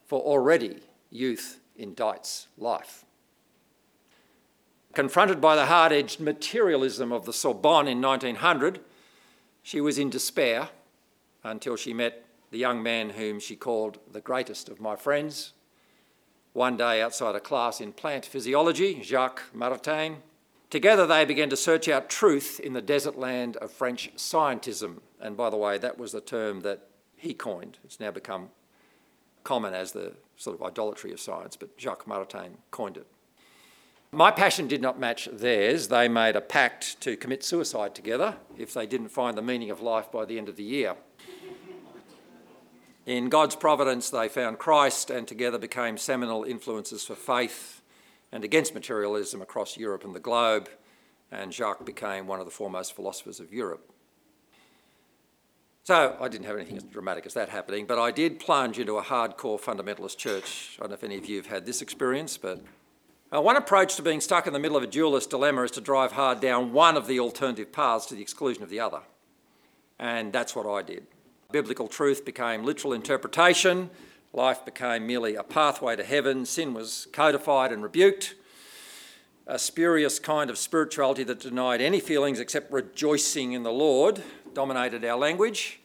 for 0.05 0.21
already 0.21 0.81
youth 1.11 1.61
indicts 1.79 2.47
life. 2.57 3.05
Confronted 4.95 5.41
by 5.41 5.57
the 5.57 5.67
hard 5.67 5.93
edged 5.93 6.21
materialism 6.21 7.13
of 7.13 7.25
the 7.25 7.33
Sorbonne 7.33 7.89
in 7.89 8.01
1900, 8.01 8.81
she 9.63 9.81
was 9.81 9.99
in 9.99 10.11
despair 10.11 10.69
until 11.43 11.77
she 11.77 11.95
met 11.95 12.25
the 12.51 12.59
young 12.59 12.83
man 12.83 13.11
whom 13.11 13.41
she 13.41 13.57
called 13.57 13.99
the 14.13 14.21
greatest 14.21 14.69
of 14.69 14.81
my 14.81 14.95
friends, 14.95 15.53
one 16.53 16.77
day 16.77 17.01
outside 17.01 17.35
a 17.35 17.41
class 17.41 17.81
in 17.81 17.93
plant 17.93 18.27
physiology, 18.27 19.03
Jacques 19.03 19.45
Maritain. 19.57 20.17
Together 20.73 21.07
they 21.07 21.27
began 21.27 21.51
to 21.51 21.57
search 21.57 21.87
out 21.87 22.09
truth 22.09 22.59
in 22.59 22.73
the 22.73 22.81
desert 22.81 23.19
land 23.19 23.59
of 23.59 23.71
French 23.71 24.11
scientism. 24.17 25.01
And 25.21 25.37
by 25.37 25.51
the 25.51 25.57
way, 25.59 25.77
that 25.77 25.99
was 25.99 26.13
the 26.13 26.23
term 26.23 26.63
that 26.63 26.89
he 27.15 27.35
coined. 27.35 27.77
It's 27.85 28.01
now 28.01 28.11
become 28.11 28.49
common 29.45 29.75
as 29.75 29.93
the 29.93 30.15
sort 30.39 30.59
of 30.59 30.63
idolatry 30.63 31.13
of 31.13 31.21
science, 31.21 31.57
but 31.57 31.79
Jacques 31.79 32.07
Maritain 32.07 32.53
coined 32.71 32.97
it. 32.97 33.07
My 34.13 34.31
passion 34.31 34.67
did 34.67 34.81
not 34.81 34.99
match 34.99 35.29
theirs. 35.31 35.89
They 35.89 36.09
made 36.09 36.37
a 36.37 36.41
pact 36.41 36.99
to 37.03 37.19
commit 37.19 37.45
suicide 37.45 37.95
together 37.95 38.37
if 38.57 38.73
they 38.73 38.87
didn't 38.87 39.11
find 39.11 39.37
the 39.37 39.43
meaning 39.43 39.69
of 39.69 39.83
life 39.83 40.11
by 40.11 40.25
the 40.25 40.39
end 40.39 40.49
of 40.49 40.57
the 40.57 40.65
year. 40.65 40.95
In 43.05 43.29
God's 43.29 43.57
providence, 43.57 44.09
they 44.09 44.27
found 44.31 44.59
Christ 44.59 45.11
and 45.11 45.29
together 45.29 45.59
became 45.59 45.99
seminal 45.99 46.45
influences 46.45 47.05
for 47.05 47.15
faith 47.15 47.82
and 48.33 48.45
against 48.45 48.75
materialism 48.75 49.43
across 49.43 49.77
Europe 49.77 50.05
and 50.05 50.15
the 50.15 50.21
globe, 50.21 50.69
and 51.31 51.53
Jacques 51.53 51.85
became 51.85 52.27
one 52.27 52.41
of 52.41 52.47
the 52.47 52.51
foremost 52.51 52.95
philosophers 52.97 53.41
of 53.41 53.53
Europe. 53.53 53.93
So 55.85 56.17
I 56.21 56.29
didn't 56.29 56.47
have 56.47 56.57
anything 56.57 56.77
as 56.77 56.85
dramatic 56.85 57.27
as 57.27 57.35
that 57.35 57.49
happening, 57.49 57.87
but 57.87 57.99
I 57.99 58.13
did 58.13 58.39
plunge 58.39 58.79
into 58.79 58.99
a 58.99 59.03
hardcore 59.03 59.61
fundamentalist 59.61 60.17
church. 60.17 60.77
I 60.79 60.83
don't 60.83 60.91
know 60.91 60.95
if 60.95 61.05
any 61.05 61.17
of 61.17 61.27
you 61.27 61.37
have 61.37 61.47
had 61.47 61.67
this 61.67 61.83
experience, 61.83 62.39
but 62.39 62.63
uh, 63.35 63.41
one 63.41 63.57
approach 63.57 63.97
to 63.97 64.03
being 64.03 64.21
stuck 64.21 64.47
in 64.47 64.53
the 64.53 64.61
middle 64.61 64.77
of 64.77 64.85
a 64.85 64.87
dualist 64.87 65.31
dilemma 65.31 65.63
is 65.63 65.73
to 65.73 65.81
drive 65.81 66.13
hard 66.13 66.41
down 66.41 66.73
one 66.73 66.97
of 66.97 67.09
the 67.09 67.19
alternative 67.19 67.73
paths 67.73 68.07
to 68.07 68.15
the 68.15 68.23
exclusion 68.23 68.63
of 68.63 68.71
the 68.71 68.79
other. 68.79 69.01
And 69.99 70.33
that's 70.33 70.55
what 70.55 70.67
I 70.67 70.83
did. 70.83 71.07
Biblical 71.51 71.89
truth 71.89 72.25
became 72.25 72.65
literal 72.65 72.93
interpretation, 72.93 73.91
life 74.33 74.65
became 74.65 75.07
merely 75.07 75.35
a 75.35 75.43
pathway 75.43 75.97
to 75.97 76.05
heaven, 76.05 76.47
sin 76.47 76.75
was 76.75 77.07
codified 77.13 77.73
and 77.73 77.83
rebuked. 77.83 78.35
A 79.47 79.59
spurious 79.59 80.19
kind 80.19 80.51
of 80.51 80.57
spirituality 80.57 81.25
that 81.25 81.41
denied 81.41 81.81
any 81.81 82.01
feelings 82.01 82.39
except 82.39 82.73
rejoicing 82.73 83.53
in 83.53 83.65
the 83.65 83.73
Lord 83.73 84.23
dominated 84.55 85.05
our 85.05 85.19
language, 85.19 85.81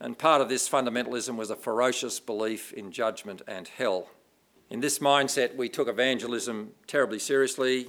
and 0.00 0.18
part 0.18 0.40
of 0.40 0.48
this 0.48 0.68
fundamentalism 0.68 1.36
was 1.36 1.50
a 1.50 1.56
ferocious 1.56 2.20
belief 2.20 2.72
in 2.72 2.90
judgment 2.90 3.42
and 3.46 3.68
hell. 3.68 4.08
In 4.70 4.80
this 4.80 4.98
mindset, 4.98 5.54
we 5.56 5.68
took 5.68 5.88
evangelism 5.88 6.72
terribly 6.86 7.18
seriously 7.18 7.88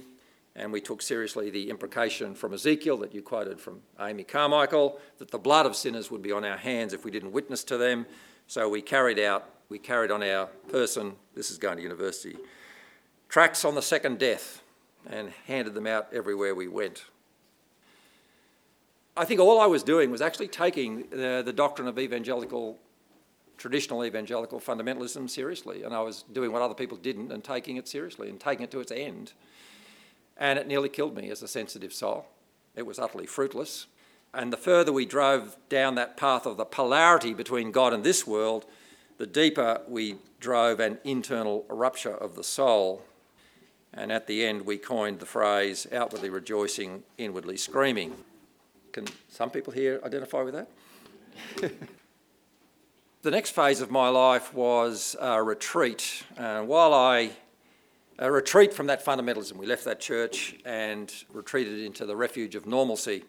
and 0.58 0.72
we 0.72 0.80
took 0.80 1.00
seriously 1.00 1.50
the 1.50 1.70
imprecation 1.70 2.34
from 2.34 2.52
Ezekiel 2.52 2.96
that 2.98 3.14
you 3.14 3.22
quoted 3.22 3.60
from 3.60 3.80
Amy 4.00 4.24
Carmichael 4.24 4.98
that 5.18 5.30
the 5.30 5.38
blood 5.38 5.66
of 5.66 5.76
sinners 5.76 6.10
would 6.10 6.22
be 6.22 6.32
on 6.32 6.44
our 6.44 6.56
hands 6.56 6.92
if 6.92 7.04
we 7.04 7.12
didn't 7.12 7.30
witness 7.30 7.62
to 7.64 7.76
them. 7.76 8.06
So 8.48 8.68
we 8.68 8.82
carried 8.82 9.20
out, 9.20 9.48
we 9.68 9.78
carried 9.78 10.10
on 10.10 10.22
our 10.22 10.46
person, 10.68 11.14
this 11.34 11.50
is 11.50 11.58
going 11.58 11.76
to 11.76 11.82
university, 11.82 12.36
tracts 13.28 13.64
on 13.64 13.74
the 13.74 13.82
second 13.82 14.18
death 14.18 14.62
and 15.08 15.30
handed 15.46 15.74
them 15.74 15.86
out 15.86 16.08
everywhere 16.12 16.54
we 16.54 16.68
went. 16.68 17.04
I 19.16 19.24
think 19.24 19.40
all 19.40 19.60
I 19.60 19.66
was 19.66 19.82
doing 19.82 20.10
was 20.10 20.20
actually 20.20 20.48
taking 20.48 21.08
the, 21.10 21.42
the 21.44 21.52
doctrine 21.52 21.88
of 21.88 21.98
evangelical, 21.98 22.78
traditional 23.56 24.04
evangelical 24.04 24.60
fundamentalism 24.60 25.28
seriously, 25.28 25.82
and 25.82 25.94
I 25.94 26.00
was 26.00 26.24
doing 26.32 26.52
what 26.52 26.62
other 26.62 26.74
people 26.74 26.96
didn't 26.96 27.32
and 27.32 27.42
taking 27.42 27.76
it 27.76 27.88
seriously 27.88 28.28
and 28.28 28.38
taking 28.38 28.64
it 28.64 28.70
to 28.70 28.80
its 28.80 28.92
end 28.92 29.32
and 30.38 30.58
it 30.58 30.68
nearly 30.68 30.88
killed 30.88 31.16
me 31.16 31.30
as 31.30 31.42
a 31.42 31.48
sensitive 31.48 31.92
soul. 31.92 32.26
It 32.76 32.86
was 32.86 32.98
utterly 32.98 33.26
fruitless. 33.26 33.86
And 34.32 34.52
the 34.52 34.56
further 34.56 34.92
we 34.92 35.04
drove 35.04 35.56
down 35.68 35.96
that 35.96 36.16
path 36.16 36.46
of 36.46 36.56
the 36.56 36.64
polarity 36.64 37.34
between 37.34 37.72
God 37.72 37.92
and 37.92 38.04
this 38.04 38.26
world, 38.26 38.64
the 39.18 39.26
deeper 39.26 39.82
we 39.86 40.16
drove 40.40 40.80
an 40.80 40.98
internal 41.04 41.64
rupture 41.68 42.14
of 42.14 42.34
the 42.34 42.44
soul. 42.44 43.02
And 43.92 44.12
at 44.12 44.26
the 44.26 44.44
end, 44.44 44.64
we 44.64 44.78
coined 44.78 45.18
the 45.18 45.26
phrase 45.26 45.86
outwardly 45.92 46.30
rejoicing, 46.30 47.02
inwardly 47.16 47.56
screaming. 47.56 48.14
Can 48.92 49.06
some 49.28 49.50
people 49.50 49.72
here 49.72 50.00
identify 50.04 50.42
with 50.42 50.54
that? 50.54 50.68
the 53.22 53.30
next 53.30 53.50
phase 53.50 53.80
of 53.80 53.90
my 53.90 54.08
life 54.08 54.54
was 54.54 55.16
a 55.20 55.42
retreat. 55.42 56.24
While 56.36 56.94
I 56.94 57.32
a 58.18 58.30
retreat 58.30 58.74
from 58.74 58.86
that 58.88 59.04
fundamentalism. 59.04 59.56
We 59.56 59.66
left 59.66 59.84
that 59.84 60.00
church 60.00 60.56
and 60.64 61.12
retreated 61.32 61.78
into 61.80 62.04
the 62.04 62.16
refuge 62.16 62.56
of 62.56 62.66
normalcy. 62.66 63.24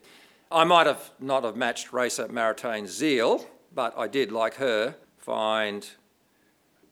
I 0.52 0.64
might 0.64 0.88
have 0.88 1.12
not 1.20 1.44
have 1.44 1.56
matched 1.56 1.92
Raïssa 1.92 2.28
Maritain's 2.30 2.90
zeal, 2.90 3.46
but 3.74 3.96
I 3.96 4.08
did, 4.08 4.32
like 4.32 4.56
her, 4.56 4.96
find 5.20 5.88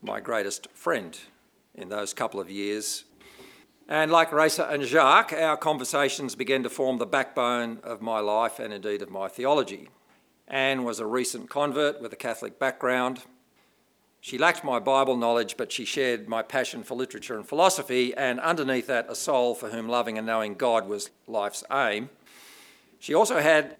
my 0.02 0.20
greatest 0.20 0.68
friend 0.74 1.18
in 1.74 1.88
those 1.88 2.14
couple 2.14 2.38
of 2.38 2.50
years. 2.50 3.04
And 3.88 4.10
like 4.10 4.30
Raïssa 4.30 4.70
and 4.70 4.82
Jacques, 4.82 5.32
our 5.32 5.56
conversations 5.56 6.34
began 6.34 6.62
to 6.62 6.70
form 6.70 6.98
the 6.98 7.06
backbone 7.06 7.80
of 7.82 8.02
my 8.02 8.20
life 8.20 8.58
and 8.58 8.72
indeed 8.72 9.02
of 9.02 9.10
my 9.10 9.28
theology. 9.28 9.88
Anne 10.46 10.84
was 10.84 11.00
a 11.00 11.06
recent 11.06 11.48
convert 11.48 12.00
with 12.00 12.12
a 12.12 12.16
Catholic 12.16 12.58
background. 12.58 13.24
She 14.20 14.36
lacked 14.36 14.64
my 14.64 14.78
Bible 14.78 15.16
knowledge, 15.16 15.56
but 15.56 15.72
she 15.72 15.84
shared 15.84 16.28
my 16.28 16.42
passion 16.42 16.82
for 16.82 16.96
literature 16.96 17.36
and 17.36 17.46
philosophy, 17.46 18.14
and 18.14 18.40
underneath 18.40 18.86
that, 18.88 19.06
a 19.08 19.14
soul 19.14 19.54
for 19.54 19.70
whom 19.70 19.88
loving 19.88 20.18
and 20.18 20.26
knowing 20.26 20.54
God 20.54 20.88
was 20.88 21.10
life's 21.26 21.64
aim. 21.70 22.10
She 22.98 23.14
also 23.14 23.40
had 23.40 23.76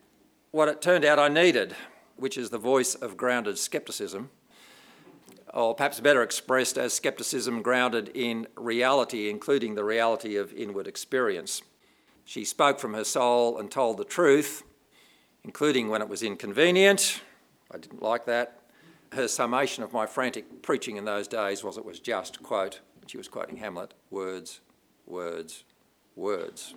what 0.51 0.69
it 0.69 0.81
turned 0.81 1.05
out 1.05 1.19
I 1.19 1.29
needed, 1.29 1.75
which 2.17 2.39
is 2.39 2.51
the 2.51 2.59
voice 2.59 2.95
of 2.95 3.17
grounded 3.17 3.59
skepticism, 3.59 4.31
or 5.59 5.75
perhaps 5.75 5.99
better 5.99 6.23
expressed 6.23 6.79
as 6.79 6.95
skepticism 6.95 7.63
grounded 7.63 8.11
in 8.15 8.47
reality, 8.57 9.29
including 9.29 9.75
the 9.75 9.83
reality 9.83 10.37
of 10.37 10.53
inward 10.53 10.87
experience. 10.87 11.63
She 12.25 12.45
spoke 12.45 12.79
from 12.79 12.95
her 12.95 13.05
soul 13.05 13.59
and 13.59 13.71
told 13.71 13.97
the 13.97 14.05
truth, 14.05 14.63
including 15.43 15.89
when 15.89 16.01
it 16.01 16.09
was 16.09 16.23
inconvenient. 16.23 17.23
I 17.73 17.79
didn't 17.79 18.03
like 18.03 18.25
that 18.27 18.59
her 19.13 19.27
summation 19.27 19.83
of 19.83 19.93
my 19.93 20.07
frantic 20.07 20.63
preaching 20.63 20.97
in 20.97 21.05
those 21.05 21.27
days 21.27 21.65
was 21.65 21.77
it 21.77 21.85
was 21.85 21.99
just, 21.99 22.43
quote, 22.43 22.81
she 23.07 23.17
was 23.17 23.27
quoting 23.27 23.57
Hamlet, 23.57 23.95
words, 24.11 24.61
words, 25.07 25.65
words. 26.15 26.75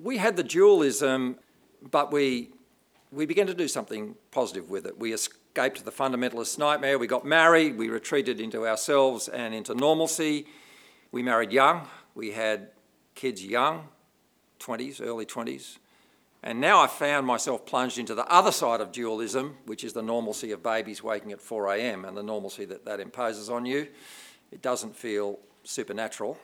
we 0.00 0.18
had 0.18 0.36
the 0.36 0.44
dualism, 0.44 1.38
but 1.90 2.12
we, 2.12 2.50
we 3.10 3.24
began 3.24 3.46
to 3.46 3.54
do 3.54 3.66
something 3.66 4.14
positive 4.30 4.68
with 4.68 4.86
it. 4.86 4.98
We 4.98 5.12
escaped 5.58 5.84
the 5.84 5.90
fundamentalist 5.90 6.56
nightmare. 6.56 6.98
We 6.98 7.08
got 7.08 7.26
married. 7.26 7.76
We 7.76 7.88
retreated 7.88 8.38
into 8.38 8.64
ourselves 8.64 9.26
and 9.26 9.52
into 9.52 9.74
normalcy. 9.74 10.46
We 11.10 11.20
married 11.20 11.50
young. 11.50 11.88
We 12.14 12.30
had 12.30 12.68
kids 13.16 13.44
young, 13.44 13.88
20s, 14.60 15.04
early 15.04 15.26
20s. 15.26 15.78
And 16.44 16.60
now 16.60 16.78
I've 16.78 16.92
found 16.92 17.26
myself 17.26 17.66
plunged 17.66 17.98
into 17.98 18.14
the 18.14 18.24
other 18.32 18.52
side 18.52 18.80
of 18.80 18.92
dualism, 18.92 19.56
which 19.66 19.82
is 19.82 19.94
the 19.94 20.02
normalcy 20.02 20.52
of 20.52 20.62
babies 20.62 21.02
waking 21.02 21.32
at 21.32 21.40
4 21.40 21.74
a.m. 21.74 22.04
and 22.04 22.16
the 22.16 22.22
normalcy 22.22 22.64
that 22.66 22.84
that 22.84 23.00
imposes 23.00 23.50
on 23.50 23.66
you. 23.66 23.88
It 24.52 24.62
doesn't 24.62 24.94
feel 24.94 25.40
supernatural. 25.64 26.38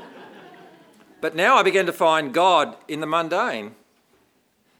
but 1.20 1.36
now 1.36 1.54
I 1.56 1.62
begin 1.62 1.86
to 1.86 1.92
find 1.92 2.34
God 2.34 2.76
in 2.88 2.98
the 2.98 3.06
mundane. 3.06 3.76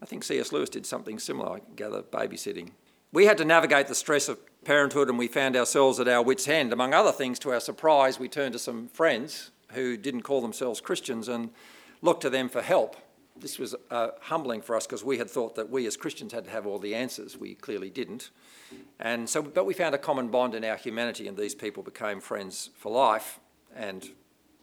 I 0.02 0.06
think 0.06 0.24
C.S. 0.24 0.50
Lewis 0.50 0.68
did 0.68 0.86
something 0.86 1.20
similar, 1.20 1.58
I 1.58 1.60
gather, 1.76 2.02
babysitting. 2.02 2.70
We 3.12 3.26
had 3.26 3.38
to 3.38 3.44
navigate 3.44 3.88
the 3.88 3.94
stress 3.94 4.28
of 4.28 4.38
parenthood 4.64 5.08
and 5.08 5.18
we 5.18 5.28
found 5.28 5.56
ourselves 5.56 6.00
at 6.00 6.08
our 6.08 6.22
wits' 6.22 6.48
end. 6.48 6.72
Among 6.72 6.94
other 6.94 7.12
things, 7.12 7.38
to 7.40 7.52
our 7.52 7.60
surprise, 7.60 8.18
we 8.18 8.28
turned 8.28 8.54
to 8.54 8.58
some 8.58 8.88
friends 8.88 9.50
who 9.72 9.96
didn't 9.96 10.22
call 10.22 10.40
themselves 10.40 10.80
Christians 10.80 11.28
and 11.28 11.50
looked 12.00 12.22
to 12.22 12.30
them 12.30 12.48
for 12.48 12.62
help 12.62 12.96
this 13.36 13.58
was 13.58 13.74
uh, 13.90 14.08
humbling 14.20 14.62
for 14.62 14.76
us 14.76 14.86
because 14.86 15.04
we 15.04 15.18
had 15.18 15.30
thought 15.30 15.54
that 15.56 15.70
we 15.70 15.86
as 15.86 15.96
Christians 15.96 16.32
had 16.32 16.44
to 16.44 16.50
have 16.50 16.66
all 16.66 16.78
the 16.78 16.94
answers. 16.94 17.36
We 17.36 17.54
clearly 17.54 17.90
didn't. 17.90 18.30
And 19.00 19.28
so, 19.28 19.42
but 19.42 19.66
we 19.66 19.74
found 19.74 19.94
a 19.94 19.98
common 19.98 20.28
bond 20.28 20.54
in 20.54 20.64
our 20.64 20.76
humanity, 20.76 21.28
and 21.28 21.36
these 21.36 21.54
people 21.54 21.82
became 21.82 22.20
friends 22.20 22.70
for 22.76 22.92
life, 22.92 23.40
and 23.74 24.10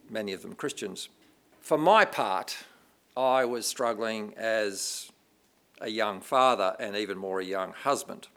many 0.10 0.34
of 0.34 0.42
them 0.42 0.54
Christians. 0.54 1.10
For 1.62 1.78
my 1.78 2.06
part, 2.06 2.58
I 3.18 3.46
was 3.46 3.68
struggling 3.68 4.34
as 4.38 5.12
a 5.82 5.90
young 5.90 6.22
father 6.22 6.76
and 6.80 6.96
even 6.96 7.18
more 7.18 7.40
a 7.40 7.46
young 7.46 7.74
husband. 7.74 8.28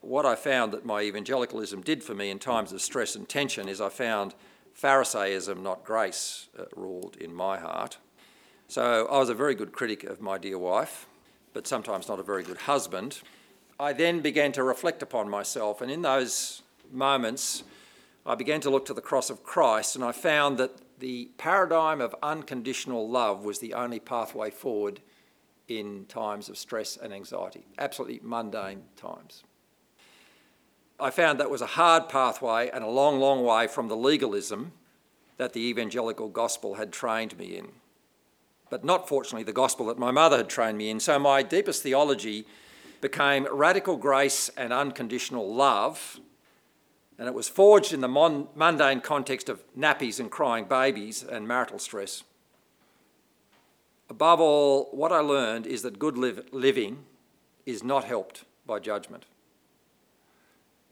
What 0.00 0.24
I 0.24 0.34
found 0.34 0.72
that 0.72 0.86
my 0.86 1.02
evangelicalism 1.02 1.82
did 1.82 2.02
for 2.02 2.14
me 2.14 2.30
in 2.30 2.38
times 2.38 2.72
of 2.72 2.80
stress 2.80 3.14
and 3.14 3.28
tension 3.28 3.68
is 3.68 3.80
I 3.80 3.90
found 3.90 4.34
Pharisaism, 4.72 5.62
not 5.62 5.84
grace, 5.84 6.48
uh, 6.58 6.64
ruled 6.74 7.16
in 7.16 7.34
my 7.34 7.58
heart. 7.58 7.98
So 8.66 9.06
I 9.10 9.18
was 9.18 9.28
a 9.28 9.34
very 9.34 9.54
good 9.54 9.72
critic 9.72 10.04
of 10.04 10.20
my 10.20 10.38
dear 10.38 10.58
wife, 10.58 11.06
but 11.52 11.66
sometimes 11.66 12.08
not 12.08 12.18
a 12.18 12.22
very 12.22 12.42
good 12.42 12.58
husband. 12.58 13.20
I 13.78 13.92
then 13.92 14.20
began 14.20 14.52
to 14.52 14.62
reflect 14.62 15.02
upon 15.02 15.28
myself, 15.28 15.80
and 15.80 15.90
in 15.90 16.02
those 16.02 16.62
moments, 16.90 17.62
I 18.24 18.34
began 18.34 18.60
to 18.62 18.70
look 18.70 18.86
to 18.86 18.94
the 18.94 19.00
cross 19.00 19.28
of 19.28 19.42
Christ, 19.42 19.96
and 19.96 20.04
I 20.04 20.12
found 20.12 20.56
that 20.58 20.72
the 20.98 21.30
paradigm 21.36 22.00
of 22.00 22.14
unconditional 22.22 23.08
love 23.08 23.44
was 23.44 23.58
the 23.58 23.74
only 23.74 23.98
pathway 23.98 24.50
forward 24.50 25.00
in 25.66 26.04
times 26.06 26.48
of 26.48 26.58
stress 26.58 26.96
and 26.96 27.12
anxiety, 27.12 27.64
absolutely 27.78 28.20
mundane 28.22 28.82
times. 28.96 29.44
I 31.00 31.10
found 31.10 31.40
that 31.40 31.50
was 31.50 31.62
a 31.62 31.66
hard 31.66 32.08
pathway 32.08 32.70
and 32.70 32.84
a 32.84 32.88
long, 32.88 33.20
long 33.20 33.44
way 33.44 33.66
from 33.66 33.88
the 33.88 33.96
legalism 33.96 34.72
that 35.36 35.52
the 35.52 35.60
evangelical 35.60 36.28
gospel 36.28 36.74
had 36.74 36.92
trained 36.92 37.38
me 37.38 37.56
in 37.56 37.68
but 38.70 38.84
not 38.84 39.08
fortunately 39.08 39.42
the 39.42 39.52
gospel 39.52 39.86
that 39.86 39.98
my 39.98 40.12
mother 40.12 40.38
had 40.38 40.48
trained 40.48 40.78
me 40.78 40.88
in. 40.88 41.00
So 41.00 41.18
my 41.18 41.42
deepest 41.42 41.82
theology 41.82 42.46
became 43.00 43.46
radical 43.50 43.96
grace 43.96 44.48
and 44.56 44.72
unconditional 44.72 45.52
love. 45.52 46.20
And 47.18 47.28
it 47.28 47.34
was 47.34 47.48
forged 47.48 47.92
in 47.92 48.00
the 48.00 48.08
mon- 48.08 48.48
mundane 48.54 49.00
context 49.00 49.48
of 49.48 49.62
nappies 49.76 50.20
and 50.20 50.30
crying 50.30 50.64
babies 50.64 51.22
and 51.22 51.46
marital 51.46 51.78
stress. 51.78 52.22
Above 54.08 54.40
all, 54.40 54.84
what 54.92 55.12
I 55.12 55.18
learned 55.18 55.66
is 55.66 55.82
that 55.82 55.98
good 55.98 56.16
living 56.16 57.04
is 57.66 57.84
not 57.84 58.04
helped 58.04 58.44
by 58.66 58.78
judgment 58.78 59.26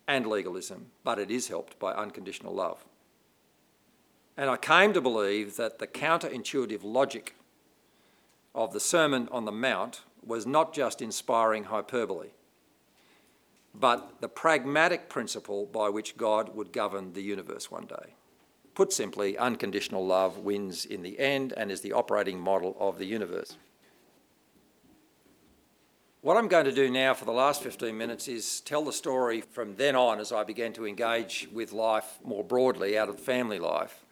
and 0.09 0.27
legalism, 0.27 0.87
but 1.05 1.19
it 1.19 1.31
is 1.31 1.49
helped 1.49 1.79
by 1.79 1.93
unconditional 1.93 2.55
love. 2.55 2.85
And 4.37 4.49
I 4.49 4.57
came 4.57 4.93
to 4.95 5.01
believe 5.01 5.57
that 5.57 5.79
the 5.79 5.87
counterintuitive 5.87 6.83
logic 6.83 7.35
of 8.55 8.73
the 8.73 8.81
Sermon 8.81 9.29
on 9.31 9.45
the 9.45 9.53
Mount 9.53 10.01
was 10.25 10.47
not 10.47 10.73
just 10.73 11.03
inspiring 11.03 11.65
hyperbole, 11.65 12.31
but 13.75 14.21
the 14.21 14.29
pragmatic 14.29 15.09
principle 15.09 15.67
by 15.67 15.89
which 15.89 16.17
God 16.17 16.55
would 16.57 16.73
govern 16.73 17.13
the 17.13 17.23
universe 17.23 17.71
one 17.71 17.87
day. 17.87 18.15
Put 18.75 18.93
simply, 18.93 19.37
unconditional 19.37 20.07
love 20.07 20.39
wins 20.39 20.85
in 20.85 21.03
the 21.03 21.19
end 21.19 21.53
and 21.57 21.71
is 21.71 21.81
the 21.81 21.93
operating 21.93 22.41
model 22.41 22.77
of 22.81 22.99
the 22.99 23.07
universe. 23.07 23.57
What 26.21 26.37
I'm 26.37 26.49
going 26.49 26.65
to 26.65 26.73
do 26.73 26.91
now 26.91 27.15
for 27.15 27.25
the 27.25 27.33
last 27.33 27.63
15 27.63 27.97
minutes 27.97 28.27
is 28.27 28.61
tell 28.61 28.85
the 28.85 28.93
story 28.93 29.41
from 29.41 29.77
then 29.77 29.95
on 29.95 30.19
as 30.19 30.33
I 30.33 30.43
began 30.43 30.73
to 30.73 30.87
engage 30.87 31.49
with 31.53 31.73
life 31.73 32.19
more 32.25 32.43
broadly 32.43 32.99
out 32.99 33.09
of 33.09 33.21
family 33.21 33.61
life 33.61 34.05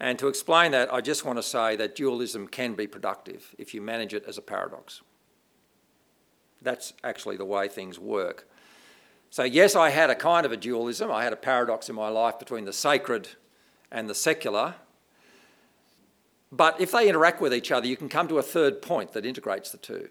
and 0.00 0.18
to 0.20 0.28
explain 0.28 0.72
that, 0.72 0.92
I 0.92 1.00
just 1.00 1.24
want 1.24 1.38
to 1.38 1.42
say 1.42 1.74
that 1.76 1.96
dualism 1.96 2.46
can 2.46 2.74
be 2.74 2.86
productive 2.86 3.54
if 3.58 3.74
you 3.74 3.80
manage 3.80 4.14
it 4.14 4.24
as 4.28 4.38
a 4.38 4.42
paradox. 4.42 5.02
That's 6.62 6.92
actually 7.02 7.36
the 7.36 7.44
way 7.44 7.68
things 7.68 7.98
work. 7.98 8.48
So, 9.30 9.42
yes, 9.42 9.74
I 9.74 9.90
had 9.90 10.08
a 10.10 10.14
kind 10.14 10.46
of 10.46 10.52
a 10.52 10.56
dualism. 10.56 11.10
I 11.10 11.24
had 11.24 11.32
a 11.32 11.36
paradox 11.36 11.88
in 11.88 11.96
my 11.96 12.08
life 12.08 12.38
between 12.38 12.64
the 12.64 12.72
sacred 12.72 13.28
and 13.90 14.08
the 14.08 14.14
secular. 14.14 14.76
But 16.50 16.80
if 16.80 16.92
they 16.92 17.08
interact 17.08 17.40
with 17.40 17.52
each 17.52 17.70
other, 17.70 17.86
you 17.86 17.96
can 17.96 18.08
come 18.08 18.28
to 18.28 18.38
a 18.38 18.42
third 18.42 18.80
point 18.80 19.12
that 19.12 19.26
integrates 19.26 19.70
the 19.70 19.78
two. 19.78 20.08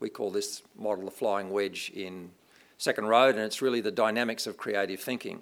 We 0.00 0.08
call 0.08 0.30
this 0.30 0.62
model 0.76 1.04
the 1.04 1.10
flying 1.10 1.50
wedge 1.50 1.92
in 1.94 2.30
Second 2.78 3.06
Road, 3.06 3.34
and 3.34 3.44
it's 3.44 3.60
really 3.60 3.82
the 3.82 3.90
dynamics 3.90 4.46
of 4.46 4.56
creative 4.56 5.00
thinking. 5.00 5.40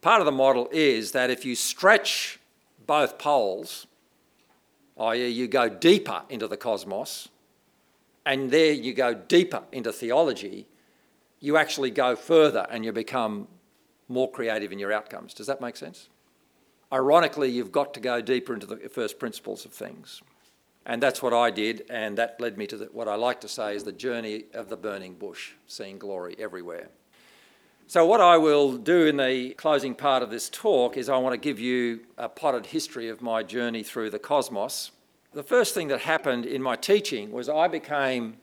Part 0.00 0.20
of 0.20 0.26
the 0.26 0.32
model 0.32 0.68
is 0.70 1.10
that 1.12 1.30
if 1.30 1.44
you 1.44 1.56
stretch 1.56 2.38
both 2.86 3.18
poles, 3.18 3.88
i.e., 4.98 5.28
you 5.28 5.48
go 5.48 5.68
deeper 5.68 6.22
into 6.28 6.46
the 6.46 6.56
cosmos, 6.56 7.28
and 8.24 8.52
there 8.52 8.72
you 8.72 8.94
go 8.94 9.14
deeper 9.14 9.64
into 9.72 9.92
theology, 9.92 10.68
you 11.40 11.56
actually 11.56 11.90
go 11.90 12.14
further 12.14 12.66
and 12.70 12.84
you 12.84 12.92
become 12.92 13.48
more 14.08 14.30
creative 14.30 14.70
in 14.70 14.78
your 14.78 14.92
outcomes. 14.92 15.34
Does 15.34 15.46
that 15.48 15.60
make 15.60 15.76
sense? 15.76 16.08
Ironically, 16.92 17.50
you've 17.50 17.72
got 17.72 17.92
to 17.94 18.00
go 18.00 18.20
deeper 18.20 18.54
into 18.54 18.66
the 18.66 18.76
first 18.88 19.18
principles 19.18 19.64
of 19.64 19.72
things. 19.72 20.22
And 20.88 21.02
that's 21.02 21.22
what 21.22 21.34
I 21.34 21.50
did, 21.50 21.84
and 21.90 22.16
that 22.16 22.40
led 22.40 22.56
me 22.56 22.66
to 22.66 22.76
the, 22.78 22.86
what 22.86 23.08
I 23.08 23.14
like 23.14 23.42
to 23.42 23.48
say 23.48 23.76
is 23.76 23.84
the 23.84 23.92
journey 23.92 24.44
of 24.54 24.70
the 24.70 24.76
burning 24.76 25.14
bush, 25.14 25.52
seeing 25.66 25.98
glory 25.98 26.34
everywhere. 26.38 26.88
So, 27.86 28.06
what 28.06 28.22
I 28.22 28.38
will 28.38 28.78
do 28.78 29.06
in 29.06 29.18
the 29.18 29.50
closing 29.58 29.94
part 29.94 30.22
of 30.22 30.30
this 30.30 30.48
talk 30.48 30.96
is 30.96 31.10
I 31.10 31.18
want 31.18 31.34
to 31.34 31.38
give 31.38 31.60
you 31.60 32.00
a 32.16 32.26
potted 32.30 32.66
history 32.66 33.10
of 33.10 33.20
my 33.20 33.42
journey 33.42 33.82
through 33.82 34.08
the 34.08 34.18
cosmos. 34.18 34.92
The 35.34 35.42
first 35.42 35.74
thing 35.74 35.88
that 35.88 36.00
happened 36.00 36.46
in 36.46 36.62
my 36.62 36.74
teaching 36.74 37.32
was 37.32 37.50
I 37.50 37.68
became 37.68 38.38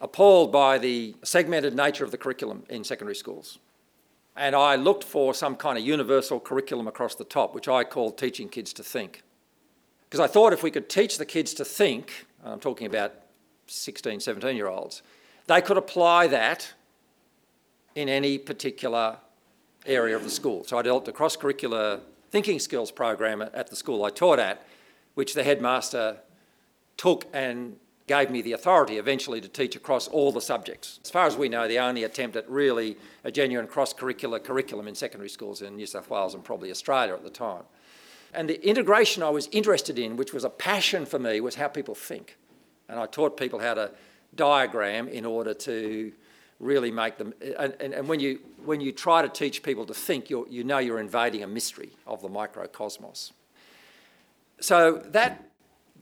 appalled 0.00 0.50
by 0.50 0.78
the 0.78 1.14
segmented 1.22 1.76
nature 1.76 2.04
of 2.04 2.10
the 2.10 2.18
curriculum 2.18 2.62
in 2.70 2.84
secondary 2.84 3.16
schools. 3.16 3.58
And 4.34 4.56
I 4.56 4.76
looked 4.76 5.04
for 5.04 5.34
some 5.34 5.56
kind 5.56 5.76
of 5.76 5.84
universal 5.84 6.40
curriculum 6.40 6.88
across 6.88 7.14
the 7.14 7.24
top, 7.24 7.54
which 7.54 7.68
I 7.68 7.84
called 7.84 8.16
teaching 8.16 8.48
kids 8.48 8.72
to 8.74 8.82
think. 8.82 9.22
Because 10.08 10.20
I 10.20 10.26
thought 10.26 10.52
if 10.52 10.62
we 10.62 10.70
could 10.70 10.88
teach 10.88 11.18
the 11.18 11.26
kids 11.26 11.54
to 11.54 11.64
think, 11.64 12.26
I'm 12.44 12.60
talking 12.60 12.86
about 12.86 13.14
16, 13.66 14.20
17 14.20 14.56
year 14.56 14.68
olds, 14.68 15.02
they 15.46 15.60
could 15.60 15.76
apply 15.76 16.26
that 16.28 16.72
in 17.94 18.08
any 18.08 18.38
particular 18.38 19.18
area 19.86 20.16
of 20.16 20.24
the 20.24 20.30
school. 20.30 20.64
So 20.64 20.78
I 20.78 20.82
developed 20.82 21.08
a 21.08 21.12
cross 21.12 21.36
curricular 21.36 22.00
thinking 22.30 22.58
skills 22.58 22.90
program 22.90 23.40
at 23.42 23.68
the 23.68 23.76
school 23.76 24.04
I 24.04 24.10
taught 24.10 24.38
at, 24.38 24.66
which 25.14 25.34
the 25.34 25.42
headmaster 25.42 26.18
took 26.96 27.26
and 27.32 27.76
gave 28.06 28.30
me 28.30 28.40
the 28.40 28.52
authority 28.52 28.98
eventually 28.98 29.40
to 29.40 29.48
teach 29.48 29.74
across 29.74 30.06
all 30.08 30.30
the 30.30 30.40
subjects. 30.40 31.00
As 31.02 31.10
far 31.10 31.26
as 31.26 31.36
we 31.36 31.48
know, 31.48 31.66
the 31.66 31.78
only 31.78 32.04
attempt 32.04 32.36
at 32.36 32.48
really 32.48 32.96
a 33.24 33.32
genuine 33.32 33.66
cross 33.66 33.92
curricular 33.92 34.42
curriculum 34.42 34.86
in 34.86 34.94
secondary 34.94 35.28
schools 35.28 35.62
in 35.62 35.76
New 35.76 35.86
South 35.86 36.08
Wales 36.08 36.34
and 36.34 36.44
probably 36.44 36.70
Australia 36.70 37.14
at 37.14 37.24
the 37.24 37.30
time. 37.30 37.64
And 38.34 38.48
the 38.48 38.64
integration 38.66 39.22
I 39.22 39.30
was 39.30 39.48
interested 39.52 39.98
in, 39.98 40.16
which 40.16 40.32
was 40.32 40.44
a 40.44 40.50
passion 40.50 41.06
for 41.06 41.18
me, 41.18 41.40
was 41.40 41.54
how 41.54 41.68
people 41.68 41.94
think. 41.94 42.36
And 42.88 42.98
I 42.98 43.06
taught 43.06 43.36
people 43.36 43.58
how 43.58 43.74
to 43.74 43.90
diagram 44.34 45.08
in 45.08 45.24
order 45.24 45.54
to 45.54 46.12
really 46.60 46.90
make 46.90 47.18
them. 47.18 47.34
And, 47.58 47.74
and, 47.80 47.94
and 47.94 48.08
when, 48.08 48.20
you, 48.20 48.40
when 48.64 48.80
you 48.80 48.92
try 48.92 49.22
to 49.22 49.28
teach 49.28 49.62
people 49.62 49.84
to 49.86 49.94
think, 49.94 50.30
you 50.30 50.46
you 50.50 50.64
know 50.64 50.78
you're 50.78 51.00
invading 51.00 51.42
a 51.42 51.46
mystery 51.46 51.90
of 52.06 52.22
the 52.22 52.28
microcosmos. 52.28 53.32
So 54.60 55.02
that 55.08 55.50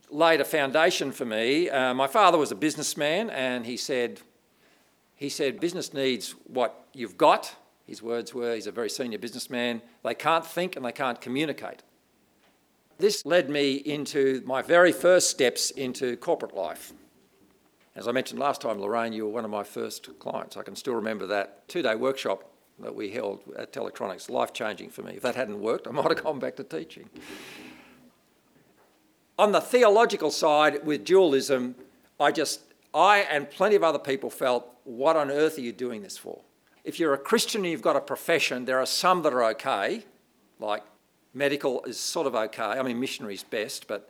laid 0.09 0.39
a 0.39 0.45
foundation 0.45 1.11
for 1.11 1.25
me. 1.25 1.69
Uh, 1.69 1.93
my 1.93 2.07
father 2.07 2.37
was 2.37 2.51
a 2.51 2.55
businessman, 2.55 3.29
and 3.29 3.65
he 3.65 3.77
said, 3.77 4.21
he 5.15 5.29
said, 5.29 5.59
business 5.59 5.93
needs 5.93 6.35
what 6.45 6.85
you've 6.93 7.17
got. 7.17 7.55
His 7.85 8.01
words 8.01 8.33
were, 8.33 8.55
he's 8.55 8.67
a 8.67 8.71
very 8.71 8.89
senior 8.89 9.19
businessman. 9.19 9.81
They 10.03 10.15
can't 10.15 10.45
think 10.45 10.75
and 10.75 10.85
they 10.85 10.91
can't 10.91 11.19
communicate. 11.21 11.83
This 12.97 13.25
led 13.25 13.49
me 13.49 13.73
into 13.73 14.41
my 14.45 14.61
very 14.61 14.91
first 14.91 15.29
steps 15.29 15.69
into 15.71 16.15
corporate 16.17 16.55
life. 16.55 16.93
As 17.95 18.07
I 18.07 18.11
mentioned 18.11 18.39
last 18.39 18.61
time, 18.61 18.79
Lorraine, 18.79 19.13
you 19.13 19.25
were 19.25 19.31
one 19.31 19.45
of 19.45 19.51
my 19.51 19.63
first 19.63 20.17
clients. 20.19 20.55
I 20.57 20.63
can 20.63 20.75
still 20.75 20.95
remember 20.95 21.27
that 21.27 21.67
two 21.67 21.81
day 21.81 21.95
workshop 21.95 22.43
that 22.79 22.93
we 22.93 23.11
held 23.11 23.41
at 23.57 23.71
Telectronics, 23.71 24.29
life 24.29 24.53
changing 24.53 24.89
for 24.89 25.01
me. 25.01 25.13
If 25.15 25.21
that 25.23 25.35
hadn't 25.35 25.61
worked, 25.61 25.87
I 25.87 25.91
might 25.91 26.09
have 26.09 26.23
gone 26.23 26.39
back 26.39 26.55
to 26.57 26.63
teaching. 26.63 27.09
On 29.37 29.51
the 29.51 29.61
theological 29.61 30.31
side, 30.31 30.85
with 30.85 31.03
dualism, 31.05 31.75
I 32.19 32.31
just, 32.31 32.61
I 32.93 33.19
and 33.19 33.49
plenty 33.49 33.75
of 33.75 33.83
other 33.83 33.99
people 33.99 34.29
felt, 34.29 34.67
what 34.83 35.15
on 35.15 35.31
earth 35.31 35.57
are 35.57 35.61
you 35.61 35.73
doing 35.73 36.01
this 36.01 36.17
for? 36.17 36.41
If 36.83 36.99
you're 36.99 37.13
a 37.13 37.17
Christian 37.17 37.61
and 37.61 37.71
you've 37.71 37.81
got 37.81 37.95
a 37.95 38.01
profession, 38.01 38.65
there 38.65 38.79
are 38.79 38.85
some 38.85 39.21
that 39.23 39.33
are 39.33 39.43
okay, 39.51 40.05
like 40.59 40.83
medical 41.35 41.83
is 41.83 41.99
sort 41.99 42.25
of 42.25 42.33
okay. 42.33 42.63
I 42.63 42.81
mean, 42.81 42.99
missionary's 42.99 43.43
best, 43.43 43.87
but 43.87 44.09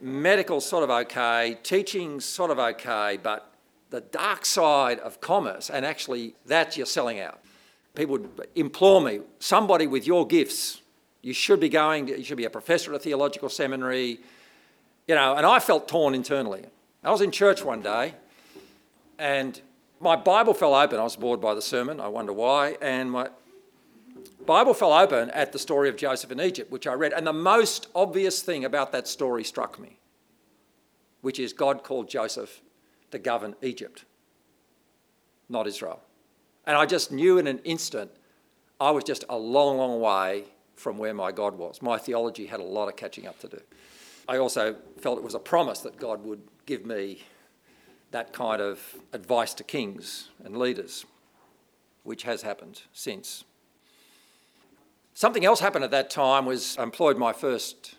medical's 0.00 0.66
sort 0.66 0.82
of 0.82 0.90
okay, 0.90 1.58
teaching's 1.62 2.24
sort 2.24 2.50
of 2.50 2.58
okay, 2.58 3.18
but 3.22 3.52
the 3.90 4.00
dark 4.00 4.44
side 4.44 4.98
of 5.00 5.20
commerce, 5.20 5.68
and 5.68 5.84
actually 5.84 6.34
that 6.46 6.76
you're 6.76 6.86
selling 6.86 7.20
out. 7.20 7.40
People 7.94 8.18
would 8.18 8.48
implore 8.54 9.00
me, 9.00 9.20
somebody 9.40 9.86
with 9.86 10.06
your 10.06 10.26
gifts, 10.26 10.80
you 11.22 11.34
should 11.34 11.60
be 11.60 11.68
going, 11.68 12.08
you 12.08 12.24
should 12.24 12.36
be 12.36 12.44
a 12.44 12.50
professor 12.50 12.94
at 12.94 13.00
a 13.00 13.02
theological 13.02 13.48
seminary, 13.48 14.20
you 15.06 15.14
know, 15.14 15.34
and 15.34 15.44
I 15.44 15.58
felt 15.58 15.88
torn 15.88 16.14
internally. 16.14 16.64
I 17.04 17.10
was 17.10 17.20
in 17.20 17.30
church 17.30 17.64
one 17.64 17.82
day 17.82 18.14
and 19.18 19.60
my 20.00 20.16
Bible 20.16 20.54
fell 20.54 20.74
open. 20.74 20.98
I 20.98 21.02
was 21.02 21.16
bored 21.16 21.40
by 21.40 21.54
the 21.54 21.60
sermon, 21.60 22.00
I 22.00 22.08
wonder 22.08 22.32
why, 22.32 22.76
and 22.80 23.10
my 23.10 23.28
Bible 24.46 24.74
fell 24.74 24.92
open 24.92 25.30
at 25.30 25.52
the 25.52 25.58
story 25.58 25.88
of 25.88 25.96
Joseph 25.96 26.32
in 26.32 26.40
Egypt, 26.40 26.70
which 26.70 26.86
I 26.86 26.92
read, 26.94 27.12
and 27.12 27.26
the 27.26 27.32
most 27.32 27.88
obvious 27.94 28.42
thing 28.42 28.64
about 28.64 28.92
that 28.92 29.06
story 29.06 29.44
struck 29.44 29.78
me, 29.78 29.98
which 31.20 31.38
is 31.38 31.52
God 31.52 31.84
called 31.84 32.08
Joseph 32.08 32.60
to 33.10 33.18
govern 33.18 33.54
Egypt, 33.62 34.04
not 35.48 35.66
Israel. 35.66 36.00
And 36.66 36.76
I 36.76 36.86
just 36.86 37.12
knew 37.12 37.38
in 37.38 37.46
an 37.46 37.58
instant 37.60 38.10
I 38.80 38.90
was 38.90 39.04
just 39.04 39.24
a 39.28 39.36
long, 39.36 39.76
long 39.76 40.00
way 40.00 40.44
from 40.74 40.96
where 40.96 41.12
my 41.12 41.30
God 41.32 41.58
was. 41.58 41.82
My 41.82 41.98
theology 41.98 42.46
had 42.46 42.60
a 42.60 42.64
lot 42.64 42.88
of 42.88 42.96
catching 42.96 43.26
up 43.26 43.38
to 43.40 43.48
do. 43.48 43.60
I 44.26 44.38
also 44.38 44.76
felt 44.98 45.18
it 45.18 45.24
was 45.24 45.34
a 45.34 45.40
promise 45.40 45.80
that 45.80 45.98
God 45.98 46.24
would 46.24 46.40
give 46.64 46.86
me 46.86 47.22
that 48.10 48.32
kind 48.32 48.62
of 48.62 48.80
advice 49.12 49.54
to 49.54 49.64
kings 49.64 50.28
and 50.42 50.56
leaders, 50.56 51.04
which 52.04 52.22
has 52.22 52.42
happened 52.42 52.82
since. 52.92 53.44
Something 55.20 55.44
else 55.44 55.60
happened 55.60 55.84
at 55.84 55.90
that 55.90 56.08
time 56.08 56.46
was 56.46 56.78
I 56.78 56.82
employed 56.82 57.18
my 57.18 57.34
first 57.34 57.94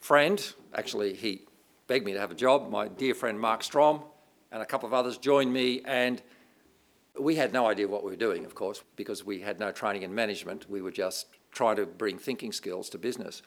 friend. 0.00 0.44
Actually, 0.74 1.14
he 1.14 1.42
begged 1.86 2.04
me 2.04 2.14
to 2.14 2.18
have 2.18 2.32
a 2.32 2.34
job. 2.34 2.68
My 2.68 2.88
dear 2.88 3.14
friend 3.14 3.38
Mark 3.38 3.62
Strom 3.62 4.02
and 4.50 4.60
a 4.60 4.66
couple 4.66 4.88
of 4.88 4.92
others 4.92 5.18
joined 5.18 5.52
me, 5.52 5.82
and 5.84 6.20
we 7.16 7.36
had 7.36 7.52
no 7.52 7.68
idea 7.68 7.86
what 7.86 8.02
we 8.02 8.10
were 8.10 8.16
doing, 8.16 8.44
of 8.44 8.56
course, 8.56 8.82
because 8.96 9.24
we 9.24 9.38
had 9.38 9.60
no 9.60 9.70
training 9.70 10.02
in 10.02 10.12
management. 10.12 10.68
We 10.68 10.82
were 10.82 10.90
just 10.90 11.28
trying 11.52 11.76
to 11.76 11.86
bring 11.86 12.18
thinking 12.18 12.50
skills 12.50 12.90
to 12.90 12.98
business. 12.98 13.42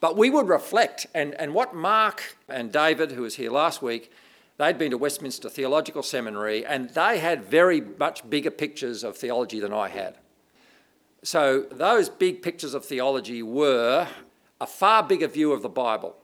But 0.00 0.18
we 0.18 0.28
would 0.28 0.46
reflect, 0.46 1.06
and, 1.14 1.32
and 1.36 1.54
what 1.54 1.74
Mark 1.74 2.36
and 2.50 2.70
David, 2.70 3.12
who 3.12 3.22
was 3.22 3.36
here 3.36 3.50
last 3.50 3.80
week, 3.80 4.12
they'd 4.58 4.76
been 4.76 4.90
to 4.90 4.98
Westminster 4.98 5.48
Theological 5.48 6.02
Seminary, 6.02 6.66
and 6.66 6.90
they 6.90 7.18
had 7.18 7.46
very 7.46 7.80
much 7.80 8.28
bigger 8.28 8.50
pictures 8.50 9.04
of 9.04 9.16
theology 9.16 9.58
than 9.58 9.72
I 9.72 9.88
had. 9.88 10.18
So 11.26 11.62
those 11.72 12.08
big 12.08 12.40
pictures 12.40 12.72
of 12.72 12.84
theology 12.84 13.42
were 13.42 14.06
a 14.60 14.66
far 14.66 15.02
bigger 15.02 15.26
view 15.26 15.50
of 15.50 15.60
the 15.60 15.68
Bible, 15.68 16.14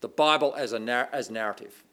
the 0.00 0.08
Bible 0.08 0.54
as, 0.56 0.72
a 0.72 0.78
nar- 0.78 1.10
as 1.12 1.30
narrative, 1.30 1.84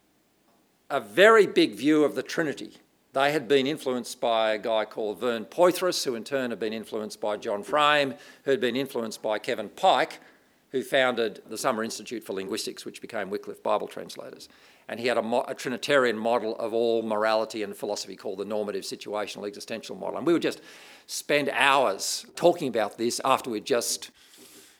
a 0.88 1.00
very 1.00 1.46
big 1.46 1.74
view 1.74 2.02
of 2.04 2.14
the 2.14 2.22
Trinity, 2.22 2.78
they 3.12 3.32
had 3.32 3.46
been 3.46 3.66
influenced 3.66 4.22
by 4.22 4.52
a 4.52 4.58
guy 4.58 4.86
called 4.86 5.20
Vern 5.20 5.44
Poythress, 5.44 6.02
who 6.06 6.14
in 6.14 6.24
turn 6.24 6.48
had 6.48 6.58
been 6.58 6.72
influenced 6.72 7.20
by 7.20 7.36
John 7.36 7.62
Frame, 7.62 8.14
who 8.44 8.52
had 8.52 8.60
been 8.60 8.74
influenced 8.74 9.20
by 9.20 9.38
Kenneth 9.38 9.76
Pike, 9.76 10.18
who 10.70 10.82
founded 10.82 11.42
the 11.46 11.58
Summer 11.58 11.84
Institute 11.84 12.24
for 12.24 12.32
Linguistics, 12.32 12.86
which 12.86 13.02
became 13.02 13.28
Wycliffe 13.28 13.62
Bible 13.62 13.86
Translators. 13.86 14.48
And 14.88 14.98
he 14.98 15.08
had 15.08 15.18
a, 15.18 15.22
mo- 15.22 15.44
a, 15.46 15.54
Trinitarian 15.54 16.16
model 16.16 16.56
of 16.56 16.72
all 16.72 17.02
morality 17.02 17.62
and 17.62 17.76
philosophy 17.76 18.16
called 18.16 18.38
the 18.38 18.46
normative 18.46 18.82
situational 18.82 19.46
existential 19.46 19.94
model. 19.94 20.16
And 20.16 20.26
we 20.26 20.32
were 20.32 20.38
just 20.38 20.62
spend 21.06 21.50
hours 21.50 22.26
talking 22.36 22.68
about 22.68 22.98
this 22.98 23.20
after 23.24 23.50
we'd 23.50 23.64
just 23.64 24.10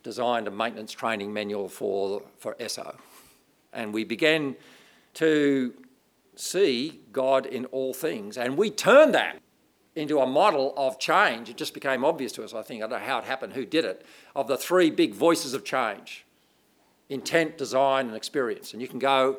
designed 0.03 0.49
a 0.49 0.51
maintenance 0.51 0.93
training 0.93 1.33
manual 1.33 1.69
for, 1.69 2.23
for 2.39 2.57
ESO. 2.59 2.97
And 3.73 3.93
we 3.93 4.05
began 4.05 4.57
to 5.15 5.73
see 6.35 7.01
God 7.13 7.47
in 7.47 7.67
all 7.67 7.95
things. 7.95 8.37
And 8.37 8.57
we 8.57 8.71
turned 8.71 9.15
that 9.15 9.39
into 9.95 10.21
a 10.21 10.27
model 10.27 10.73
of 10.77 10.99
change. 10.99 11.49
It 11.51 11.57
just 11.57 11.75
became 11.75 12.05
obvious 12.05 12.33
to 12.33 12.45
us, 12.45 12.55
I 12.55 12.63
think. 12.63 12.83
I 12.83 12.87
don't 12.87 13.01
know 13.01 13.07
how 13.07 13.19
it 13.19 13.25
happened, 13.25 13.53
who 13.53 13.67
did 13.67 13.85
it, 13.85 14.05
of 14.35 14.49
the 14.49 14.57
three 14.57 14.91
big 14.91 15.15
voices 15.15 15.55
of 15.55 15.65
change 15.65 16.25
intent, 17.09 17.59
design, 17.59 18.07
and 18.07 18.17
experience. 18.17 18.73
And 18.73 18.81
you 18.81 18.89
can 18.89 18.99
go 18.99 19.39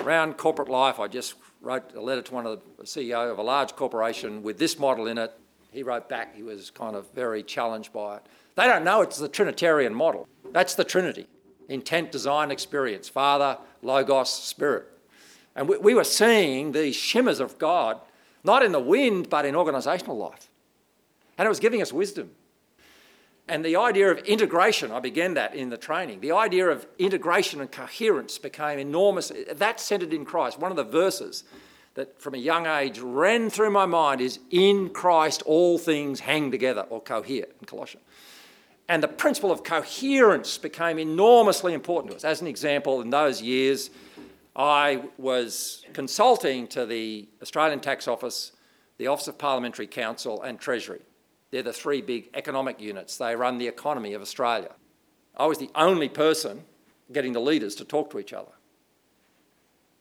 around 0.00 0.36
corporate 0.36 0.68
life. 0.68 0.98
I 0.98 1.06
just 1.06 1.34
wrote 1.60 1.94
a 1.94 2.00
letter 2.00 2.22
to 2.22 2.34
one 2.34 2.44
of 2.44 2.60
the 2.76 2.84
CEO 2.84 3.30
of 3.30 3.38
a 3.38 3.42
large 3.42 3.76
corporation 3.76 4.42
with 4.42 4.58
this 4.58 4.78
model 4.78 5.06
in 5.06 5.16
it. 5.16 5.32
He 5.70 5.82
wrote 5.82 6.08
back, 6.08 6.34
he 6.34 6.42
was 6.42 6.70
kind 6.70 6.96
of 6.96 7.10
very 7.12 7.42
challenged 7.42 7.92
by 7.92 8.16
it. 8.16 8.22
They 8.56 8.64
don't 8.64 8.84
know 8.84 9.02
it's 9.02 9.18
the 9.18 9.28
Trinitarian 9.28 9.94
model. 9.94 10.26
That's 10.52 10.74
the 10.74 10.84
Trinity 10.84 11.26
intent, 11.68 12.10
design, 12.10 12.50
experience 12.50 13.08
Father, 13.08 13.58
Logos, 13.82 14.30
Spirit. 14.30 14.86
And 15.54 15.68
we, 15.68 15.76
we 15.78 15.94
were 15.94 16.04
seeing 16.04 16.72
these 16.72 16.96
shimmers 16.96 17.40
of 17.40 17.58
God, 17.58 18.00
not 18.42 18.64
in 18.64 18.72
the 18.72 18.80
wind, 18.80 19.28
but 19.28 19.44
in 19.44 19.54
organisational 19.54 20.18
life. 20.18 20.48
And 21.36 21.46
it 21.46 21.48
was 21.48 21.60
giving 21.60 21.82
us 21.82 21.92
wisdom. 21.92 22.30
And 23.48 23.64
the 23.64 23.76
idea 23.76 24.10
of 24.10 24.18
integration, 24.18 24.90
I 24.90 25.00
began 25.00 25.34
that 25.34 25.54
in 25.54 25.70
the 25.70 25.78
training. 25.78 26.20
The 26.20 26.32
idea 26.32 26.68
of 26.68 26.86
integration 26.98 27.60
and 27.60 27.72
coherence 27.72 28.38
became 28.38 28.78
enormous. 28.78 29.32
That 29.50 29.80
centered 29.80 30.12
in 30.12 30.24
Christ. 30.24 30.58
One 30.58 30.70
of 30.70 30.76
the 30.76 30.84
verses 30.84 31.44
that 31.94 32.20
from 32.20 32.34
a 32.34 32.38
young 32.38 32.66
age 32.66 32.98
ran 33.00 33.50
through 33.50 33.70
my 33.70 33.86
mind 33.86 34.20
is 34.20 34.38
in 34.50 34.90
Christ 34.90 35.42
all 35.46 35.78
things 35.78 36.20
hang 36.20 36.50
together 36.50 36.82
or 36.90 37.00
cohere 37.00 37.46
in 37.60 37.66
Colossians. 37.66 38.04
And 38.88 39.02
the 39.02 39.08
principle 39.08 39.52
of 39.52 39.62
coherence 39.64 40.56
became 40.56 40.98
enormously 40.98 41.74
important 41.74 42.12
to 42.12 42.16
us. 42.16 42.24
As 42.24 42.40
an 42.40 42.46
example, 42.46 43.02
in 43.02 43.10
those 43.10 43.42
years, 43.42 43.90
I 44.56 45.02
was 45.18 45.84
consulting 45.92 46.66
to 46.68 46.86
the 46.86 47.28
Australian 47.42 47.80
Tax 47.80 48.08
Office, 48.08 48.52
the 48.96 49.06
Office 49.08 49.28
of 49.28 49.36
Parliamentary 49.36 49.86
Counsel, 49.86 50.42
and 50.42 50.58
Treasury. 50.58 51.00
They're 51.50 51.62
the 51.62 51.72
three 51.72 52.00
big 52.00 52.30
economic 52.34 52.80
units. 52.80 53.16
They 53.18 53.36
run 53.36 53.58
the 53.58 53.68
economy 53.68 54.14
of 54.14 54.22
Australia. 54.22 54.72
I 55.36 55.46
was 55.46 55.58
the 55.58 55.70
only 55.74 56.08
person 56.08 56.64
getting 57.12 57.32
the 57.32 57.40
leaders 57.40 57.74
to 57.76 57.84
talk 57.84 58.10
to 58.10 58.18
each 58.18 58.32
other. 58.32 58.52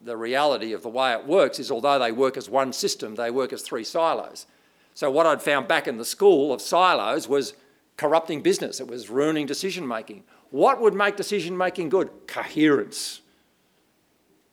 The 0.02 0.18
reality 0.18 0.74
of 0.74 0.84
the 0.84 0.90
way 0.90 1.14
it 1.14 1.26
works 1.26 1.60
is, 1.60 1.72
although 1.72 1.98
they 1.98 2.12
work 2.12 2.38
as 2.38 2.50
one 2.50 2.72
system, 2.72 3.16
they 3.16 3.32
work 3.32 3.52
as 3.52 3.62
three 3.62 3.84
silos. 3.84 4.46
So, 4.94 5.10
what 5.10 5.26
I'd 5.26 5.42
found 5.42 5.68
back 5.68 5.88
in 5.88 5.98
the 5.98 6.06
school 6.06 6.54
of 6.54 6.62
silos 6.62 7.28
was 7.28 7.54
corrupting 7.98 8.42
business, 8.42 8.80
it 8.80 8.88
was 8.88 9.10
ruining 9.10 9.46
decision 9.46 9.88
making. 9.88 10.24
What 10.50 10.80
would 10.82 10.94
make 10.94 11.16
decision 11.18 11.58
making 11.58 11.90
good? 11.90 12.10
Coherence. 12.28 13.22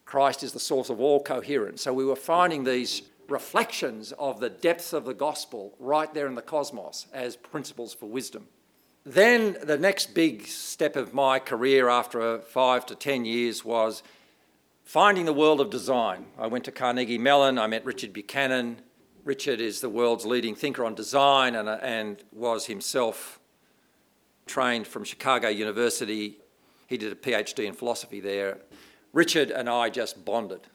Christ 0.07 0.43
is 0.43 0.53
the 0.53 0.61
source 0.61 0.91
of 0.91 1.01
all 1.01 1.23
coherence. 1.23 1.83
So, 1.83 1.93
we 1.93 2.05
were 2.05 2.17
finding 2.17 2.65
these 2.65 3.03
reflections 3.29 4.13
of 4.13 4.41
the 4.41 4.51
depths 4.51 4.93
of 4.93 5.05
the 5.05 5.15
gospel 5.15 5.75
right 5.79 6.13
there 6.13 6.27
in 6.27 6.35
the 6.35 6.43
cosmos 6.43 7.07
as 7.13 7.37
principles 7.37 7.95
for 7.95 8.07
wisdom. 8.07 8.47
Then 9.07 9.57
the 9.63 9.77
next 9.77 10.15
big 10.15 10.47
step 10.47 10.97
of 10.97 11.13
my 11.13 11.39
career 11.39 11.89
after 11.89 12.39
five 12.41 12.87
to 12.87 12.95
ten 12.95 13.25
years 13.25 13.65
was 13.65 14.03
finding 14.85 15.25
the 15.25 15.33
world 15.33 15.61
of 15.61 15.70
design. 15.70 16.27
I 16.38 16.47
went 16.47 16.64
to 16.64 16.73
Carnegie 16.73 17.18
Mellon, 17.18 17.59
I 17.59 17.66
met 17.66 17.85
Richard 17.85 18.12
Buchanan. 18.12 18.79
Richard 19.25 19.61
is 19.61 19.81
the 19.81 19.88
world's 19.88 20.27
leading 20.27 20.55
thinker 20.55 20.85
on 20.85 20.94
design 20.94 21.57
and, 21.57 21.68
uh, 21.68 21.79
and 21.83 22.23
was 22.33 22.66
himself 22.66 23.40
trained 24.47 24.87
from 24.87 25.03
Chicago 25.03 25.49
University. 25.49 26.38
He 26.87 26.99
did 26.99 27.11
a 27.11 27.16
PhD 27.16 27.64
in 27.64 27.73
philosophy 27.73 28.20
there. 28.20 28.59
Richard 29.12 29.51
and 29.51 29.68
I 29.68 29.88
just 29.88 30.25
bonded 30.25 30.68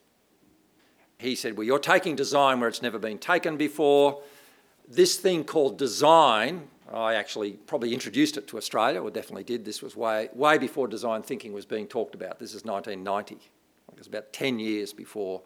he 1.19 1.35
said, 1.35 1.57
Well, 1.57 1.67
you're 1.67 1.79
taking 1.79 2.15
design 2.15 2.59
where 2.59 2.69
it's 2.69 2.81
never 2.81 2.97
been 2.97 3.19
taken 3.19 3.57
before. 3.57 4.21
This 4.87 5.17
thing 5.17 5.43
called 5.43 5.77
design, 5.77 6.67
I 6.91 7.13
actually 7.13 7.51
probably 7.51 7.93
introduced 7.93 8.37
it 8.37 8.47
to 8.47 8.57
Australia, 8.57 9.01
or 9.01 9.11
definitely 9.11 9.43
did. 9.43 9.65
This 9.65 9.81
was 9.83 9.95
way, 9.95 10.29
way 10.33 10.57
before 10.57 10.87
design 10.87 11.21
thinking 11.21 11.53
was 11.53 11.65
being 11.65 11.85
talked 11.85 12.15
about. 12.15 12.39
This 12.39 12.55
is 12.55 12.63
1990. 12.63 13.37
It 13.99 14.03
was 14.03 14.07
about 14.07 14.31
10 14.31 14.59
years 14.59 14.93
before 14.93 15.41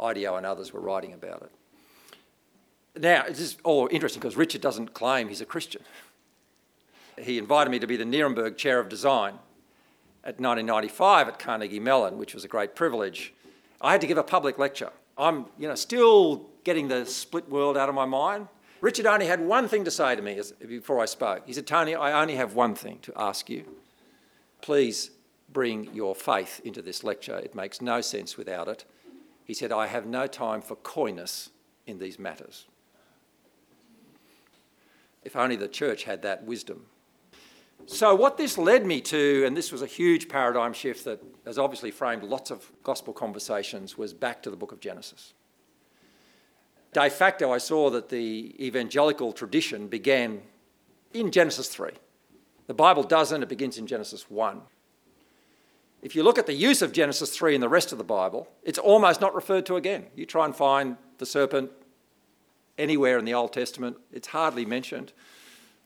IDEO 0.00 0.36
and 0.36 0.46
others 0.46 0.72
were 0.72 0.80
writing 0.80 1.12
about 1.12 1.42
it. 1.42 3.02
Now, 3.02 3.24
this 3.28 3.38
is 3.38 3.58
all 3.64 3.86
interesting 3.90 4.18
because 4.18 4.34
Richard 4.34 4.62
doesn't 4.62 4.94
claim 4.94 5.28
he's 5.28 5.42
a 5.42 5.44
Christian. 5.44 5.82
He 7.20 7.36
invited 7.36 7.68
me 7.68 7.78
to 7.78 7.86
be 7.86 7.98
the 7.98 8.04
Nierenberg 8.04 8.56
Chair 8.56 8.80
of 8.80 8.88
Design 8.88 9.34
at 10.24 10.40
1995 10.40 11.28
at 11.28 11.38
Carnegie 11.38 11.78
Mellon, 11.78 12.16
which 12.16 12.32
was 12.32 12.44
a 12.44 12.48
great 12.48 12.74
privilege. 12.74 13.34
I 13.82 13.92
had 13.92 14.00
to 14.00 14.06
give 14.06 14.16
a 14.16 14.24
public 14.24 14.58
lecture. 14.58 14.90
I'm, 15.18 15.44
you 15.58 15.68
know, 15.68 15.74
still 15.74 16.46
getting 16.64 16.88
the 16.88 17.04
split 17.04 17.46
world 17.50 17.76
out 17.76 17.90
of 17.90 17.94
my 17.94 18.06
mind. 18.06 18.48
Richard 18.80 19.04
only 19.04 19.26
had 19.26 19.42
one 19.42 19.68
thing 19.68 19.84
to 19.84 19.90
say 19.90 20.16
to 20.16 20.22
me 20.22 20.40
before 20.66 21.02
I 21.02 21.04
spoke. 21.04 21.42
He 21.44 21.52
said, 21.52 21.66
Tony, 21.66 21.94
I 21.94 22.22
only 22.22 22.36
have 22.36 22.54
one 22.54 22.74
thing 22.74 23.00
to 23.02 23.12
ask 23.16 23.50
you. 23.50 23.66
Please 24.62 25.10
bring 25.52 25.92
your 25.94 26.14
faith 26.14 26.60
into 26.64 26.82
this 26.82 27.04
lecture. 27.04 27.38
It 27.38 27.54
makes 27.54 27.80
no 27.80 28.00
sense 28.00 28.36
without 28.36 28.68
it. 28.68 28.84
He 29.44 29.54
said, 29.54 29.72
I 29.72 29.86
have 29.86 30.06
no 30.06 30.26
time 30.26 30.60
for 30.60 30.76
coyness 30.76 31.50
in 31.86 31.98
these 31.98 32.18
matters. 32.18 32.66
If 35.22 35.36
only 35.36 35.56
the 35.56 35.68
church 35.68 36.04
had 36.04 36.22
that 36.22 36.44
wisdom. 36.44 36.86
So, 37.84 38.14
what 38.14 38.36
this 38.36 38.58
led 38.58 38.84
me 38.84 39.00
to, 39.02 39.44
and 39.46 39.56
this 39.56 39.70
was 39.70 39.82
a 39.82 39.86
huge 39.86 40.28
paradigm 40.28 40.72
shift 40.72 41.04
that 41.04 41.22
has 41.44 41.58
obviously 41.58 41.90
framed 41.90 42.24
lots 42.24 42.50
of 42.50 42.70
gospel 42.82 43.12
conversations, 43.12 43.96
was 43.96 44.12
back 44.12 44.42
to 44.42 44.50
the 44.50 44.56
book 44.56 44.72
of 44.72 44.80
Genesis. 44.80 45.34
De 46.92 47.10
facto, 47.10 47.52
I 47.52 47.58
saw 47.58 47.90
that 47.90 48.08
the 48.08 48.56
evangelical 48.58 49.32
tradition 49.32 49.86
began 49.86 50.42
in 51.12 51.30
Genesis 51.30 51.68
3. 51.68 51.90
The 52.66 52.74
Bible 52.74 53.02
doesn't, 53.02 53.42
it 53.42 53.48
begins 53.48 53.78
in 53.78 53.86
Genesis 53.86 54.30
1. 54.30 54.60
If 56.06 56.14
you 56.14 56.22
look 56.22 56.38
at 56.38 56.46
the 56.46 56.54
use 56.54 56.82
of 56.82 56.92
Genesis 56.92 57.30
3 57.36 57.56
in 57.56 57.60
the 57.60 57.68
rest 57.68 57.90
of 57.90 57.98
the 57.98 58.04
Bible, 58.04 58.46
it's 58.62 58.78
almost 58.78 59.20
not 59.20 59.34
referred 59.34 59.66
to 59.66 59.74
again. 59.74 60.06
You 60.14 60.24
try 60.24 60.44
and 60.44 60.54
find 60.54 60.98
the 61.18 61.26
serpent 61.26 61.72
anywhere 62.78 63.18
in 63.18 63.24
the 63.24 63.34
Old 63.34 63.52
Testament, 63.52 63.96
it's 64.12 64.28
hardly 64.28 64.64
mentioned. 64.64 65.12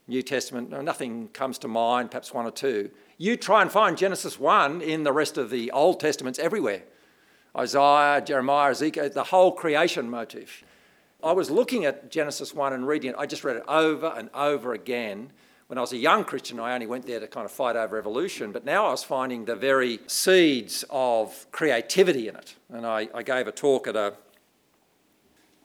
New 0.06 0.20
Testament, 0.20 0.68
nothing 0.85 1.28
comes 1.28 1.56
to 1.61 1.68
mind, 1.68 2.11
perhaps 2.11 2.35
one 2.35 2.44
or 2.44 2.50
two. 2.50 2.90
You 3.16 3.38
try 3.38 3.62
and 3.62 3.72
find 3.72 3.96
Genesis 3.96 4.38
1 4.38 4.83
in 4.83 5.04
the 5.04 5.12
rest 5.12 5.38
of 5.38 5.48
the 5.48 5.70
Old 5.70 6.00
Testaments 6.00 6.38
everywhere 6.38 6.83
Isaiah, 7.56 8.20
Jeremiah, 8.20 8.72
Ezekiel, 8.72 9.09
the 9.09 9.24
whole 9.24 9.52
creation 9.52 10.11
motif. 10.11 10.64
I 11.24 11.33
was 11.33 11.50
looking 11.50 11.87
at 11.87 12.11
Genesis 12.11 12.52
1 12.52 12.74
and 12.74 12.87
reading 12.87 13.12
it, 13.12 13.16
I 13.18 13.24
just 13.24 13.42
read 13.42 13.56
it 13.56 13.64
over 13.66 14.12
and 14.14 14.28
over 14.35 14.74
again. 14.74 15.33
When 15.70 15.78
I 15.78 15.83
was 15.83 15.92
a 15.92 15.98
young 15.98 16.24
Christian, 16.24 16.59
I 16.59 16.74
only 16.74 16.88
went 16.88 17.06
there 17.06 17.20
to 17.20 17.28
kind 17.28 17.44
of 17.44 17.52
fight 17.52 17.76
over 17.76 17.96
evolution, 17.96 18.50
but 18.50 18.64
now 18.64 18.88
I 18.88 18.90
was 18.90 19.04
finding 19.04 19.44
the 19.44 19.54
very 19.54 20.00
seeds 20.09 20.85
of 20.90 21.46
creativity 21.52 22.26
in 22.26 22.35
it. 22.35 22.56
And 22.70 22.85
I, 22.85 23.09
I 23.14 23.22
gave 23.22 23.46
a 23.46 23.52
talk 23.52 23.87
at 23.87 23.94
a 23.94 24.14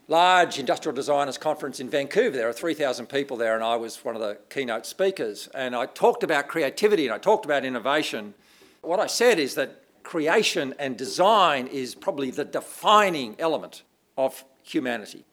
large 0.07 0.59
industrial 0.59 0.95
designers 0.95 1.39
conference 1.39 1.79
in 1.79 1.89
Vancouver. 1.89 2.37
There 2.37 2.47
are 2.47 2.53
3,000 2.53 3.07
people 3.07 3.35
there, 3.35 3.55
and 3.55 3.63
I 3.63 3.77
was 3.77 4.05
one 4.05 4.15
of 4.15 4.21
the 4.21 4.37
keynote 4.51 4.85
speakers. 4.85 5.49
And 5.55 5.75
I 5.75 5.87
talked 5.87 6.21
about 6.21 6.49
creativity 6.49 7.07
and 7.07 7.15
I 7.15 7.17
talked 7.17 7.45
about 7.45 7.65
innovation. 7.65 8.35
What 8.81 8.99
I 8.99 9.07
said 9.07 9.39
is 9.39 9.55
that 9.55 9.81
creation 10.03 10.75
and 10.77 10.95
design 10.95 11.65
is 11.65 11.95
probably 11.95 12.29
the 12.29 12.45
defining 12.45 13.37
element 13.39 13.81
of 14.19 14.45
humanity. 14.61 15.25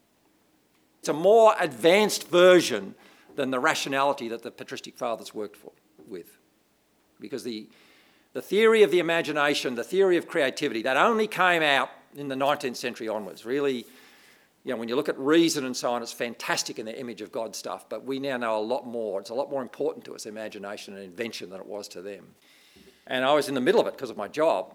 It's 1.00 1.10
a 1.10 1.12
more 1.12 1.54
advanced 1.60 2.28
version 2.28 2.94
than 3.36 3.50
the 3.50 3.60
rationality 3.60 4.28
that 4.28 4.42
the 4.42 4.50
patristic 4.50 4.96
fathers 4.96 5.34
worked 5.34 5.56
for, 5.56 5.72
with. 6.06 6.38
Because 7.20 7.44
the, 7.44 7.68
the 8.32 8.42
theory 8.42 8.82
of 8.82 8.90
the 8.90 8.98
imagination, 8.98 9.74
the 9.74 9.84
theory 9.84 10.16
of 10.16 10.26
creativity, 10.26 10.82
that 10.82 10.96
only 10.96 11.26
came 11.26 11.62
out 11.62 11.90
in 12.16 12.28
the 12.28 12.34
19th 12.34 12.76
century 12.76 13.08
onwards, 13.08 13.44
really 13.44 13.86
you 14.64 14.72
know, 14.72 14.78
when 14.78 14.88
you 14.88 14.94
look 14.94 15.08
at 15.08 15.18
reason 15.18 15.64
and 15.64 15.76
so 15.76 15.90
on, 15.90 16.02
it's 16.02 16.12
fantastic 16.12 16.78
in 16.78 16.86
the 16.86 16.98
image 16.98 17.20
of 17.20 17.32
God 17.32 17.56
stuff, 17.56 17.88
but 17.88 18.04
we 18.04 18.20
now 18.20 18.36
know 18.36 18.58
a 18.58 18.62
lot 18.62 18.86
more. 18.86 19.20
It's 19.20 19.30
a 19.30 19.34
lot 19.34 19.50
more 19.50 19.60
important 19.60 20.04
to 20.04 20.14
us, 20.14 20.24
imagination 20.24 20.94
and 20.94 21.02
invention, 21.02 21.50
than 21.50 21.60
it 21.60 21.66
was 21.66 21.88
to 21.88 22.02
them. 22.02 22.34
And 23.06 23.24
I 23.24 23.34
was 23.34 23.48
in 23.48 23.56
the 23.56 23.60
middle 23.60 23.80
of 23.80 23.88
it 23.88 23.94
because 23.94 24.10
of 24.10 24.16
my 24.16 24.28
job. 24.28 24.72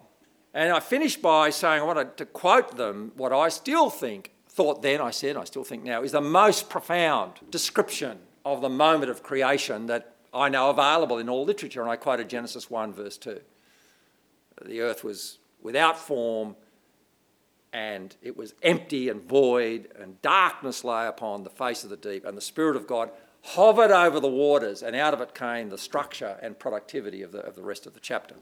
And 0.52 0.72
I 0.72 0.80
finished 0.80 1.22
by 1.22 1.50
saying 1.50 1.80
I 1.80 1.84
wanted 1.84 2.18
to 2.18 2.26
quote 2.26 2.76
them 2.76 3.12
what 3.16 3.32
I 3.32 3.48
still 3.48 3.88
think, 3.88 4.32
thought 4.48 4.82
then, 4.82 5.00
I 5.00 5.10
said, 5.10 5.36
I 5.36 5.44
still 5.44 5.64
think 5.64 5.84
now, 5.84 6.02
is 6.02 6.12
the 6.12 6.20
most 6.20 6.68
profound 6.68 7.34
description 7.50 8.18
of 8.44 8.60
the 8.60 8.68
moment 8.68 9.10
of 9.10 9.22
creation 9.22 9.86
that 9.86 10.14
I 10.32 10.48
know 10.48 10.70
available 10.70 11.18
in 11.18 11.28
all 11.28 11.44
literature. 11.44 11.80
And 11.82 11.90
I 11.90 11.96
quoted 11.96 12.28
Genesis 12.28 12.70
1, 12.70 12.92
verse 12.92 13.16
2. 13.18 13.40
The 14.64 14.80
earth 14.80 15.04
was 15.04 15.38
without 15.62 15.98
form 15.98 16.56
and 17.72 18.16
it 18.22 18.36
was 18.36 18.54
empty 18.62 19.08
and 19.08 19.22
void, 19.22 19.88
and 19.98 20.20
darkness 20.22 20.84
lay 20.84 21.06
upon 21.06 21.44
the 21.44 21.50
face 21.50 21.84
of 21.84 21.90
the 21.90 21.96
deep, 21.96 22.24
and 22.24 22.36
the 22.36 22.42
Spirit 22.42 22.76
of 22.76 22.86
God 22.86 23.10
hovered 23.42 23.90
over 23.90 24.20
the 24.20 24.28
waters, 24.28 24.82
and 24.82 24.96
out 24.96 25.14
of 25.14 25.20
it 25.20 25.34
came 25.34 25.68
the 25.68 25.78
structure 25.78 26.38
and 26.42 26.58
productivity 26.58 27.22
of 27.22 27.32
the, 27.32 27.40
of 27.40 27.56
the 27.56 27.62
rest 27.62 27.86
of 27.86 27.94
the 27.94 28.00
chapter. 28.00 28.36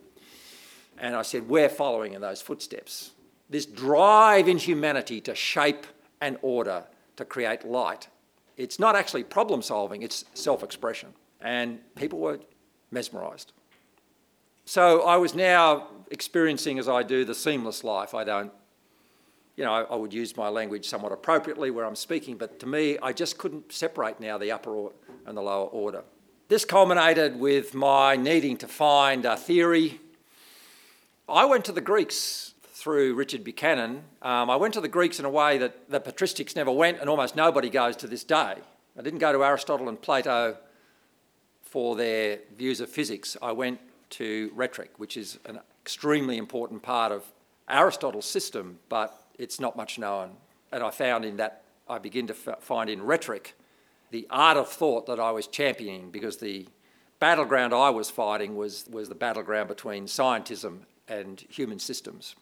And 0.99 1.15
I 1.15 1.23
said, 1.23 1.49
We're 1.49 1.69
following 1.69 2.15
in 2.15 2.21
those 2.21 2.41
footsteps. 2.41 3.11
This 3.51 3.67
drive 3.67 4.49
in 4.49 4.59
humanity 4.59 5.21
to 5.23 5.35
shape 5.35 5.87
and 6.21 6.39
order, 6.43 6.85
to 7.17 7.25
create 7.25 7.67
light. 7.67 8.09
It's 8.57 8.79
not 8.79 8.97
actually 8.97 9.25
problem 9.25 9.63
solving, 9.63 10.03
it's 10.03 10.25
self 10.35 10.63
expression. 10.63 11.11
And 11.41 11.79
people 11.95 12.19
were 12.19 12.41
mesmerised. 12.91 13.53
So 14.65 15.03
I 15.03 15.17
was 15.17 15.35
now 15.35 15.89
experiencing, 16.11 16.79
as 16.79 16.89
I 16.89 17.03
do, 17.03 17.25
the 17.25 17.35
seamless 17.35 17.85
life. 17.85 18.15
I 18.15 18.25
don't 18.25 18.53
you 19.57 19.65
know, 19.65 19.73
I, 19.73 19.83
I 19.83 19.97
would 19.97 20.13
use 20.13 20.37
my 20.37 20.49
language 20.49 20.87
somewhat 20.87 21.13
appropriately 21.13 21.71
where 21.71 21.85
I'm 21.85 21.97
speaking, 21.97 22.37
but 22.37 22.61
to 22.61 22.67
me, 22.67 22.99
I 23.03 23.13
just 23.13 23.39
couldn't 23.39 23.73
separate 23.73 24.21
now 24.21 24.39
the 24.39 24.53
upper 24.53 24.71
order 24.71 24.95
and 25.25 25.37
the 25.37 25.43
lower 25.43 25.67
order. 25.67 26.05
This 26.49 26.65
culminated 26.65 27.41
with 27.41 27.75
my 27.75 28.17
needing 28.17 28.57
to 28.59 28.69
find 28.69 29.25
a 29.25 29.37
theory. 29.37 30.01
I 31.29 31.45
went 31.47 31.65
to 31.65 31.73
the 31.73 31.81
Greeks 31.81 32.55
through 32.77 33.15
Richard 33.15 33.43
Buchanan. 33.43 34.05
Um, 34.21 34.51
I 34.51 34.57
went 34.57 34.75
to 34.75 34.83
the 34.83 34.89
Greeks 34.89 35.19
in 35.19 35.25
a 35.25 35.31
way 35.31 35.57
that 35.57 35.89
the 35.89 35.99
patristics 35.99 36.55
never 36.55 36.71
went, 36.71 37.01
and 37.01 37.09
almost 37.09 37.35
nobody 37.35 37.71
goes 37.71 37.97
to 37.97 38.07
this 38.07 38.23
day. 38.23 38.57
I 38.99 39.03
didn't 39.03 39.19
go 39.19 39.33
to 39.33 39.43
Aristotle 39.43 39.89
and 39.89 40.01
Plato 40.01 40.59
for 41.63 41.97
their 41.97 42.41
views 42.55 42.81
of 42.81 42.91
physics. 42.91 43.35
I 43.41 43.53
went 43.53 43.81
to 44.11 44.51
rhetoric, 44.55 44.91
which 44.99 45.17
is 45.17 45.39
an 45.47 45.59
extremely 45.83 46.37
important 46.37 46.83
part 46.83 47.13
of 47.13 47.25
Aristotle's 47.67 48.27
system, 48.27 48.79
but 48.91 49.25
it's 49.39 49.59
not 49.59 49.75
much 49.75 49.99
known. 49.99 50.33
And 50.71 50.83
I 50.83 50.91
found 50.91 51.25
in 51.25 51.39
that, 51.39 51.63
I 51.89 51.97
begin 51.97 52.27
to 52.27 52.35
f- 52.35 52.63
find 52.63 52.91
in 52.91 53.03
rhetoric 53.03 53.55
the 54.11 54.27
art 54.29 54.59
of 54.59 54.69
thought 54.69 55.07
that 55.07 55.19
I 55.19 55.31
was 55.31 55.47
championing 55.47 56.11
because 56.11 56.37
the 56.37 56.69
battleground 57.21 57.73
I 57.73 57.89
was 57.89 58.11
fighting 58.11 58.55
was, 58.55 58.85
was 58.91 59.09
the 59.09 59.15
battleground 59.15 59.69
between 59.69 60.05
scientism 60.05 60.81
and 61.09 61.43
human 61.49 61.79
systems. 61.79 62.37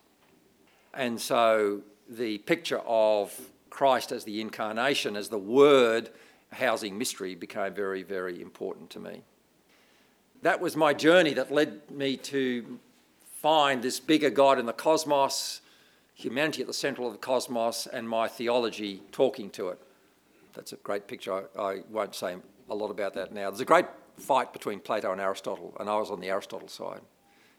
And 0.96 1.20
so 1.20 1.82
the 2.08 2.38
picture 2.38 2.80
of 2.86 3.38
Christ 3.70 4.12
as 4.12 4.24
the 4.24 4.40
incarnation, 4.40 5.16
as 5.16 5.28
the 5.28 5.38
Word 5.38 6.10
housing 6.52 6.96
mystery, 6.96 7.34
became 7.34 7.74
very, 7.74 8.02
very 8.02 8.40
important 8.40 8.90
to 8.90 9.00
me. 9.00 9.22
That 10.42 10.60
was 10.60 10.76
my 10.76 10.92
journey 10.94 11.34
that 11.34 11.50
led 11.50 11.90
me 11.90 12.16
to 12.18 12.78
find 13.40 13.82
this 13.82 13.98
bigger 13.98 14.30
God 14.30 14.58
in 14.58 14.66
the 14.66 14.72
cosmos, 14.72 15.60
humanity 16.14 16.60
at 16.60 16.68
the 16.68 16.74
centre 16.74 17.02
of 17.02 17.12
the 17.12 17.18
cosmos, 17.18 17.86
and 17.86 18.08
my 18.08 18.28
theology 18.28 19.02
talking 19.10 19.50
to 19.50 19.70
it. 19.70 19.78
That's 20.54 20.72
a 20.72 20.76
great 20.76 21.08
picture. 21.08 21.44
I, 21.58 21.60
I 21.60 21.82
won't 21.90 22.14
say 22.14 22.36
a 22.70 22.74
lot 22.74 22.90
about 22.90 23.14
that 23.14 23.32
now. 23.32 23.50
There's 23.50 23.60
a 23.60 23.64
great 23.64 23.86
fight 24.18 24.52
between 24.52 24.80
Plato 24.80 25.10
and 25.12 25.20
Aristotle, 25.20 25.76
and 25.80 25.90
I 25.90 25.96
was 25.96 26.10
on 26.10 26.20
the 26.20 26.28
Aristotle 26.28 26.68
side. 26.68 27.00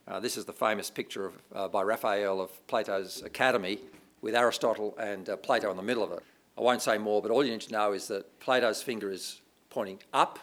Uh, 0.07 0.19
this 0.19 0.37
is 0.37 0.45
the 0.45 0.53
famous 0.53 0.91
picture 0.91 1.25
of, 1.25 1.33
uh, 1.53 1.67
by 1.67 1.81
Raphael 1.81 2.39
of 2.39 2.67
Plato's 2.67 3.23
Academy 3.23 3.79
with 4.21 4.35
Aristotle 4.35 4.95
and 4.99 5.27
uh, 5.29 5.35
Plato 5.37 5.71
in 5.71 5.77
the 5.77 5.83
middle 5.83 6.03
of 6.03 6.11
it. 6.11 6.21
I 6.57 6.61
won't 6.61 6.81
say 6.81 6.97
more, 6.99 7.23
but 7.23 7.31
all 7.31 7.43
you 7.43 7.51
need 7.51 7.61
to 7.61 7.71
know 7.71 7.91
is 7.91 8.07
that 8.09 8.39
Plato's 8.39 8.83
finger 8.83 9.09
is 9.09 9.41
pointing 9.69 9.99
up 10.13 10.37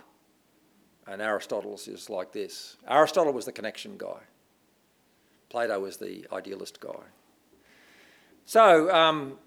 and 1.07 1.23
Aristotle's 1.23 1.87
is 1.87 2.11
like 2.11 2.33
this. 2.33 2.77
Aristotle 2.89 3.33
was 3.33 3.45
the 3.45 3.53
connection 3.53 3.97
guy, 3.97 4.19
Plato 5.49 5.79
was 5.79 5.97
the 5.97 6.27
idealist 6.33 6.81
guy. 6.81 7.05
So 8.45 8.93
um, 8.93 9.39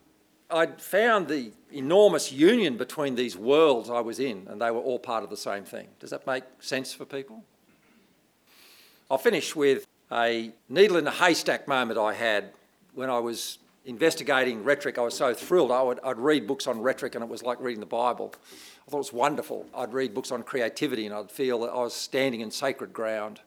I'd 0.49 0.82
found 0.82 1.28
the 1.28 1.51
enormous 1.74 2.32
union 2.32 2.78
between 2.78 3.16
these 3.16 3.36
worlds 3.36 3.89
I 3.89 3.99
was 3.99 4.20
in, 4.20 4.47
and 4.49 4.61
they 4.61 4.72
were 4.72 4.80
all 4.80 4.99
part 4.99 5.26
of 5.26 5.30
the 5.30 5.38
same 5.38 5.66
thing. 5.66 5.89
Does 5.99 6.11
that 6.11 6.26
make 6.26 6.43
sense 6.59 6.93
for 6.93 7.03
people? 7.03 7.43
I'll 9.11 9.18
finish 9.18 9.55
with 9.55 9.86
a 10.12 10.51
needle 10.70 10.97
in 10.97 11.08
a 11.08 11.12
haystack 11.12 11.68
moment 11.68 11.99
I 11.99 12.14
had 12.14 12.51
when 12.93 13.10
I 13.10 13.20
was 13.20 13.58
investigating 13.86 14.64
rhetoric. 14.64 14.97
I 14.97 15.01
was 15.01 15.16
so 15.16 15.34
thrilled. 15.34 15.72
I 15.72 15.82
would, 15.82 15.99
I'd 16.03 16.18
read 16.18 16.47
books 16.47 16.68
on 16.68 16.82
rhetoric 16.82 17.16
and 17.16 17.24
it 17.24 17.30
was 17.30 17.43
like 17.43 17.60
reading 17.60 17.80
the 17.80 17.86
Bible. 17.86 18.34
I 18.88 18.91
thought 18.91 18.97
it 18.97 18.99
was 18.99 19.14
wonderful. 19.14 19.66
I'd 19.76 19.93
read 19.93 20.14
books 20.14 20.32
on 20.32 20.43
creativity 20.43 21.06
and 21.06 21.14
I'd 21.14 21.32
feel 21.32 21.60
that 21.62 21.72
I 21.72 21.78
was 21.78 21.93
standing 21.93 22.41
in 22.41 22.51
sacred 22.51 22.93
ground. 22.93 23.41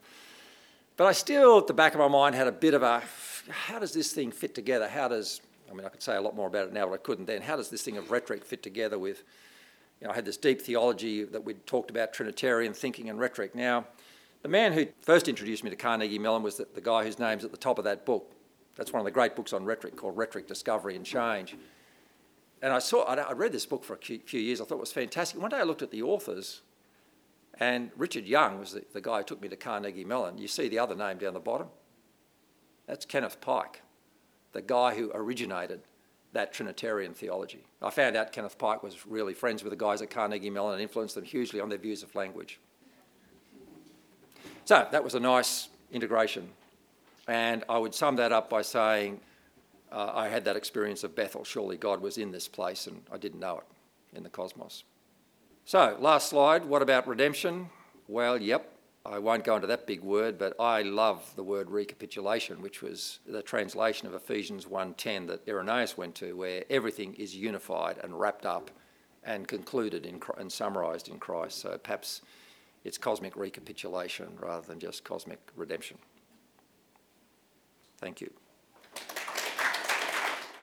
But 0.96 1.06
I 1.06 1.12
still, 1.12 1.58
at 1.58 1.66
the 1.66 1.74
back 1.74 1.94
of 1.94 2.00
my 2.00 2.08
mind, 2.08 2.34
had 2.34 2.48
a 2.48 2.52
bit 2.52 2.74
of 2.74 2.82
a 2.82 3.02
how 3.48 3.78
does 3.78 3.92
this 3.92 4.12
thing 4.12 4.30
fit 4.30 4.54
together? 4.54 4.88
How 4.88 5.08
does, 5.08 5.40
I 5.70 5.74
mean, 5.74 5.86
I 5.86 5.88
could 5.88 6.02
say 6.02 6.16
a 6.16 6.20
lot 6.20 6.36
more 6.36 6.48
about 6.48 6.66
it 6.66 6.72
now, 6.72 6.86
but 6.86 6.94
I 6.94 6.98
couldn't 6.98 7.26
then. 7.26 7.40
How 7.40 7.56
does 7.56 7.70
this 7.70 7.82
thing 7.82 7.96
of 7.96 8.10
rhetoric 8.10 8.44
fit 8.44 8.62
together 8.62 8.98
with, 8.98 9.22
you 10.00 10.06
know, 10.06 10.12
I 10.12 10.16
had 10.16 10.24
this 10.24 10.36
deep 10.36 10.60
theology 10.60 11.24
that 11.24 11.44
we'd 11.44 11.64
talked 11.66 11.90
about 11.90 12.12
Trinitarian 12.12 12.74
thinking 12.74 13.08
and 13.08 13.18
rhetoric. 13.18 13.54
Now, 13.54 13.86
the 14.42 14.48
man 14.48 14.72
who 14.72 14.86
first 15.02 15.28
introduced 15.28 15.64
me 15.64 15.70
to 15.70 15.76
Carnegie 15.76 16.18
Mellon 16.18 16.42
was 16.42 16.56
the, 16.56 16.66
the 16.74 16.80
guy 16.80 17.04
whose 17.04 17.18
name's 17.18 17.44
at 17.44 17.50
the 17.50 17.56
top 17.56 17.78
of 17.78 17.84
that 17.84 18.06
book. 18.06 18.32
That's 18.76 18.92
one 18.92 19.00
of 19.00 19.04
the 19.04 19.10
great 19.10 19.34
books 19.34 19.52
on 19.52 19.64
rhetoric 19.64 19.96
called 19.96 20.16
Rhetoric, 20.16 20.46
Discovery 20.46 20.94
and 20.94 21.04
Change. 21.04 21.56
And 22.62 22.72
I 22.72 22.78
saw, 22.78 23.02
I 23.04 23.32
read 23.32 23.52
this 23.52 23.66
book 23.66 23.84
for 23.84 23.94
a 23.94 23.98
few 23.98 24.40
years. 24.40 24.60
I 24.60 24.64
thought 24.64 24.76
it 24.76 24.80
was 24.80 24.92
fantastic. 24.92 25.40
One 25.40 25.50
day 25.50 25.58
I 25.58 25.62
looked 25.62 25.82
at 25.82 25.90
the 25.90 26.02
authors, 26.02 26.62
and 27.58 27.90
Richard 27.96 28.26
Young 28.26 28.58
was 28.58 28.72
the, 28.72 28.84
the 28.92 29.00
guy 29.00 29.18
who 29.18 29.24
took 29.24 29.40
me 29.40 29.48
to 29.48 29.56
Carnegie 29.56 30.04
Mellon. 30.04 30.38
You 30.38 30.48
see 30.48 30.68
the 30.68 30.78
other 30.78 30.94
name 30.94 31.18
down 31.18 31.34
the 31.34 31.40
bottom? 31.40 31.68
That's 32.86 33.04
Kenneth 33.04 33.40
Pike, 33.40 33.82
the 34.52 34.62
guy 34.62 34.94
who 34.94 35.10
originated 35.14 35.82
that 36.32 36.52
Trinitarian 36.52 37.14
theology. 37.14 37.64
I 37.80 37.90
found 37.90 38.16
out 38.16 38.32
Kenneth 38.32 38.58
Pike 38.58 38.82
was 38.82 39.06
really 39.06 39.34
friends 39.34 39.62
with 39.62 39.70
the 39.70 39.76
guys 39.76 40.02
at 40.02 40.10
Carnegie 40.10 40.50
Mellon 40.50 40.74
and 40.74 40.82
influenced 40.82 41.14
them 41.14 41.24
hugely 41.24 41.60
on 41.60 41.68
their 41.68 41.78
views 41.78 42.02
of 42.02 42.14
language. 42.14 42.60
So 44.68 44.86
that 44.90 45.02
was 45.02 45.14
a 45.14 45.20
nice 45.20 45.70
integration. 45.92 46.46
And 47.26 47.64
I 47.70 47.78
would 47.78 47.94
sum 47.94 48.16
that 48.16 48.32
up 48.32 48.50
by 48.50 48.60
saying 48.60 49.18
uh, 49.90 50.12
I 50.14 50.28
had 50.28 50.44
that 50.44 50.56
experience 50.56 51.04
of 51.04 51.16
Bethel. 51.16 51.42
Surely 51.42 51.78
God 51.78 52.02
was 52.02 52.18
in 52.18 52.32
this 52.32 52.48
place 52.48 52.86
and 52.86 53.00
I 53.10 53.16
didn't 53.16 53.40
know 53.40 53.56
it 53.60 53.64
in 54.14 54.24
the 54.24 54.28
cosmos. 54.28 54.84
So, 55.64 55.96
last 55.98 56.28
slide. 56.28 56.66
What 56.66 56.82
about 56.82 57.08
redemption? 57.08 57.70
Well, 58.08 58.36
yep, 58.36 58.70
I 59.06 59.18
won't 59.18 59.42
go 59.42 59.54
into 59.56 59.68
that 59.68 59.86
big 59.86 60.02
word, 60.02 60.38
but 60.38 60.54
I 60.60 60.82
love 60.82 61.32
the 61.34 61.42
word 61.42 61.70
recapitulation, 61.70 62.60
which 62.60 62.82
was 62.82 63.20
the 63.26 63.40
translation 63.40 64.06
of 64.06 64.12
Ephesians 64.12 64.66
1:10 64.66 65.28
that 65.28 65.48
Irenaeus 65.48 65.96
went 65.96 66.14
to, 66.16 66.36
where 66.36 66.66
everything 66.68 67.14
is 67.14 67.34
unified 67.34 67.96
and 68.02 68.20
wrapped 68.20 68.44
up 68.44 68.70
and 69.24 69.48
concluded 69.48 70.04
in, 70.04 70.20
and 70.36 70.52
summarised 70.52 71.08
in 71.08 71.18
Christ. 71.18 71.56
So 71.56 71.78
perhaps 71.78 72.20
it's 72.88 72.96
cosmic 72.96 73.36
recapitulation 73.36 74.28
rather 74.40 74.66
than 74.66 74.80
just 74.80 75.04
cosmic 75.04 75.38
redemption. 75.54 75.98
Thank 77.98 78.22
you. 78.22 78.30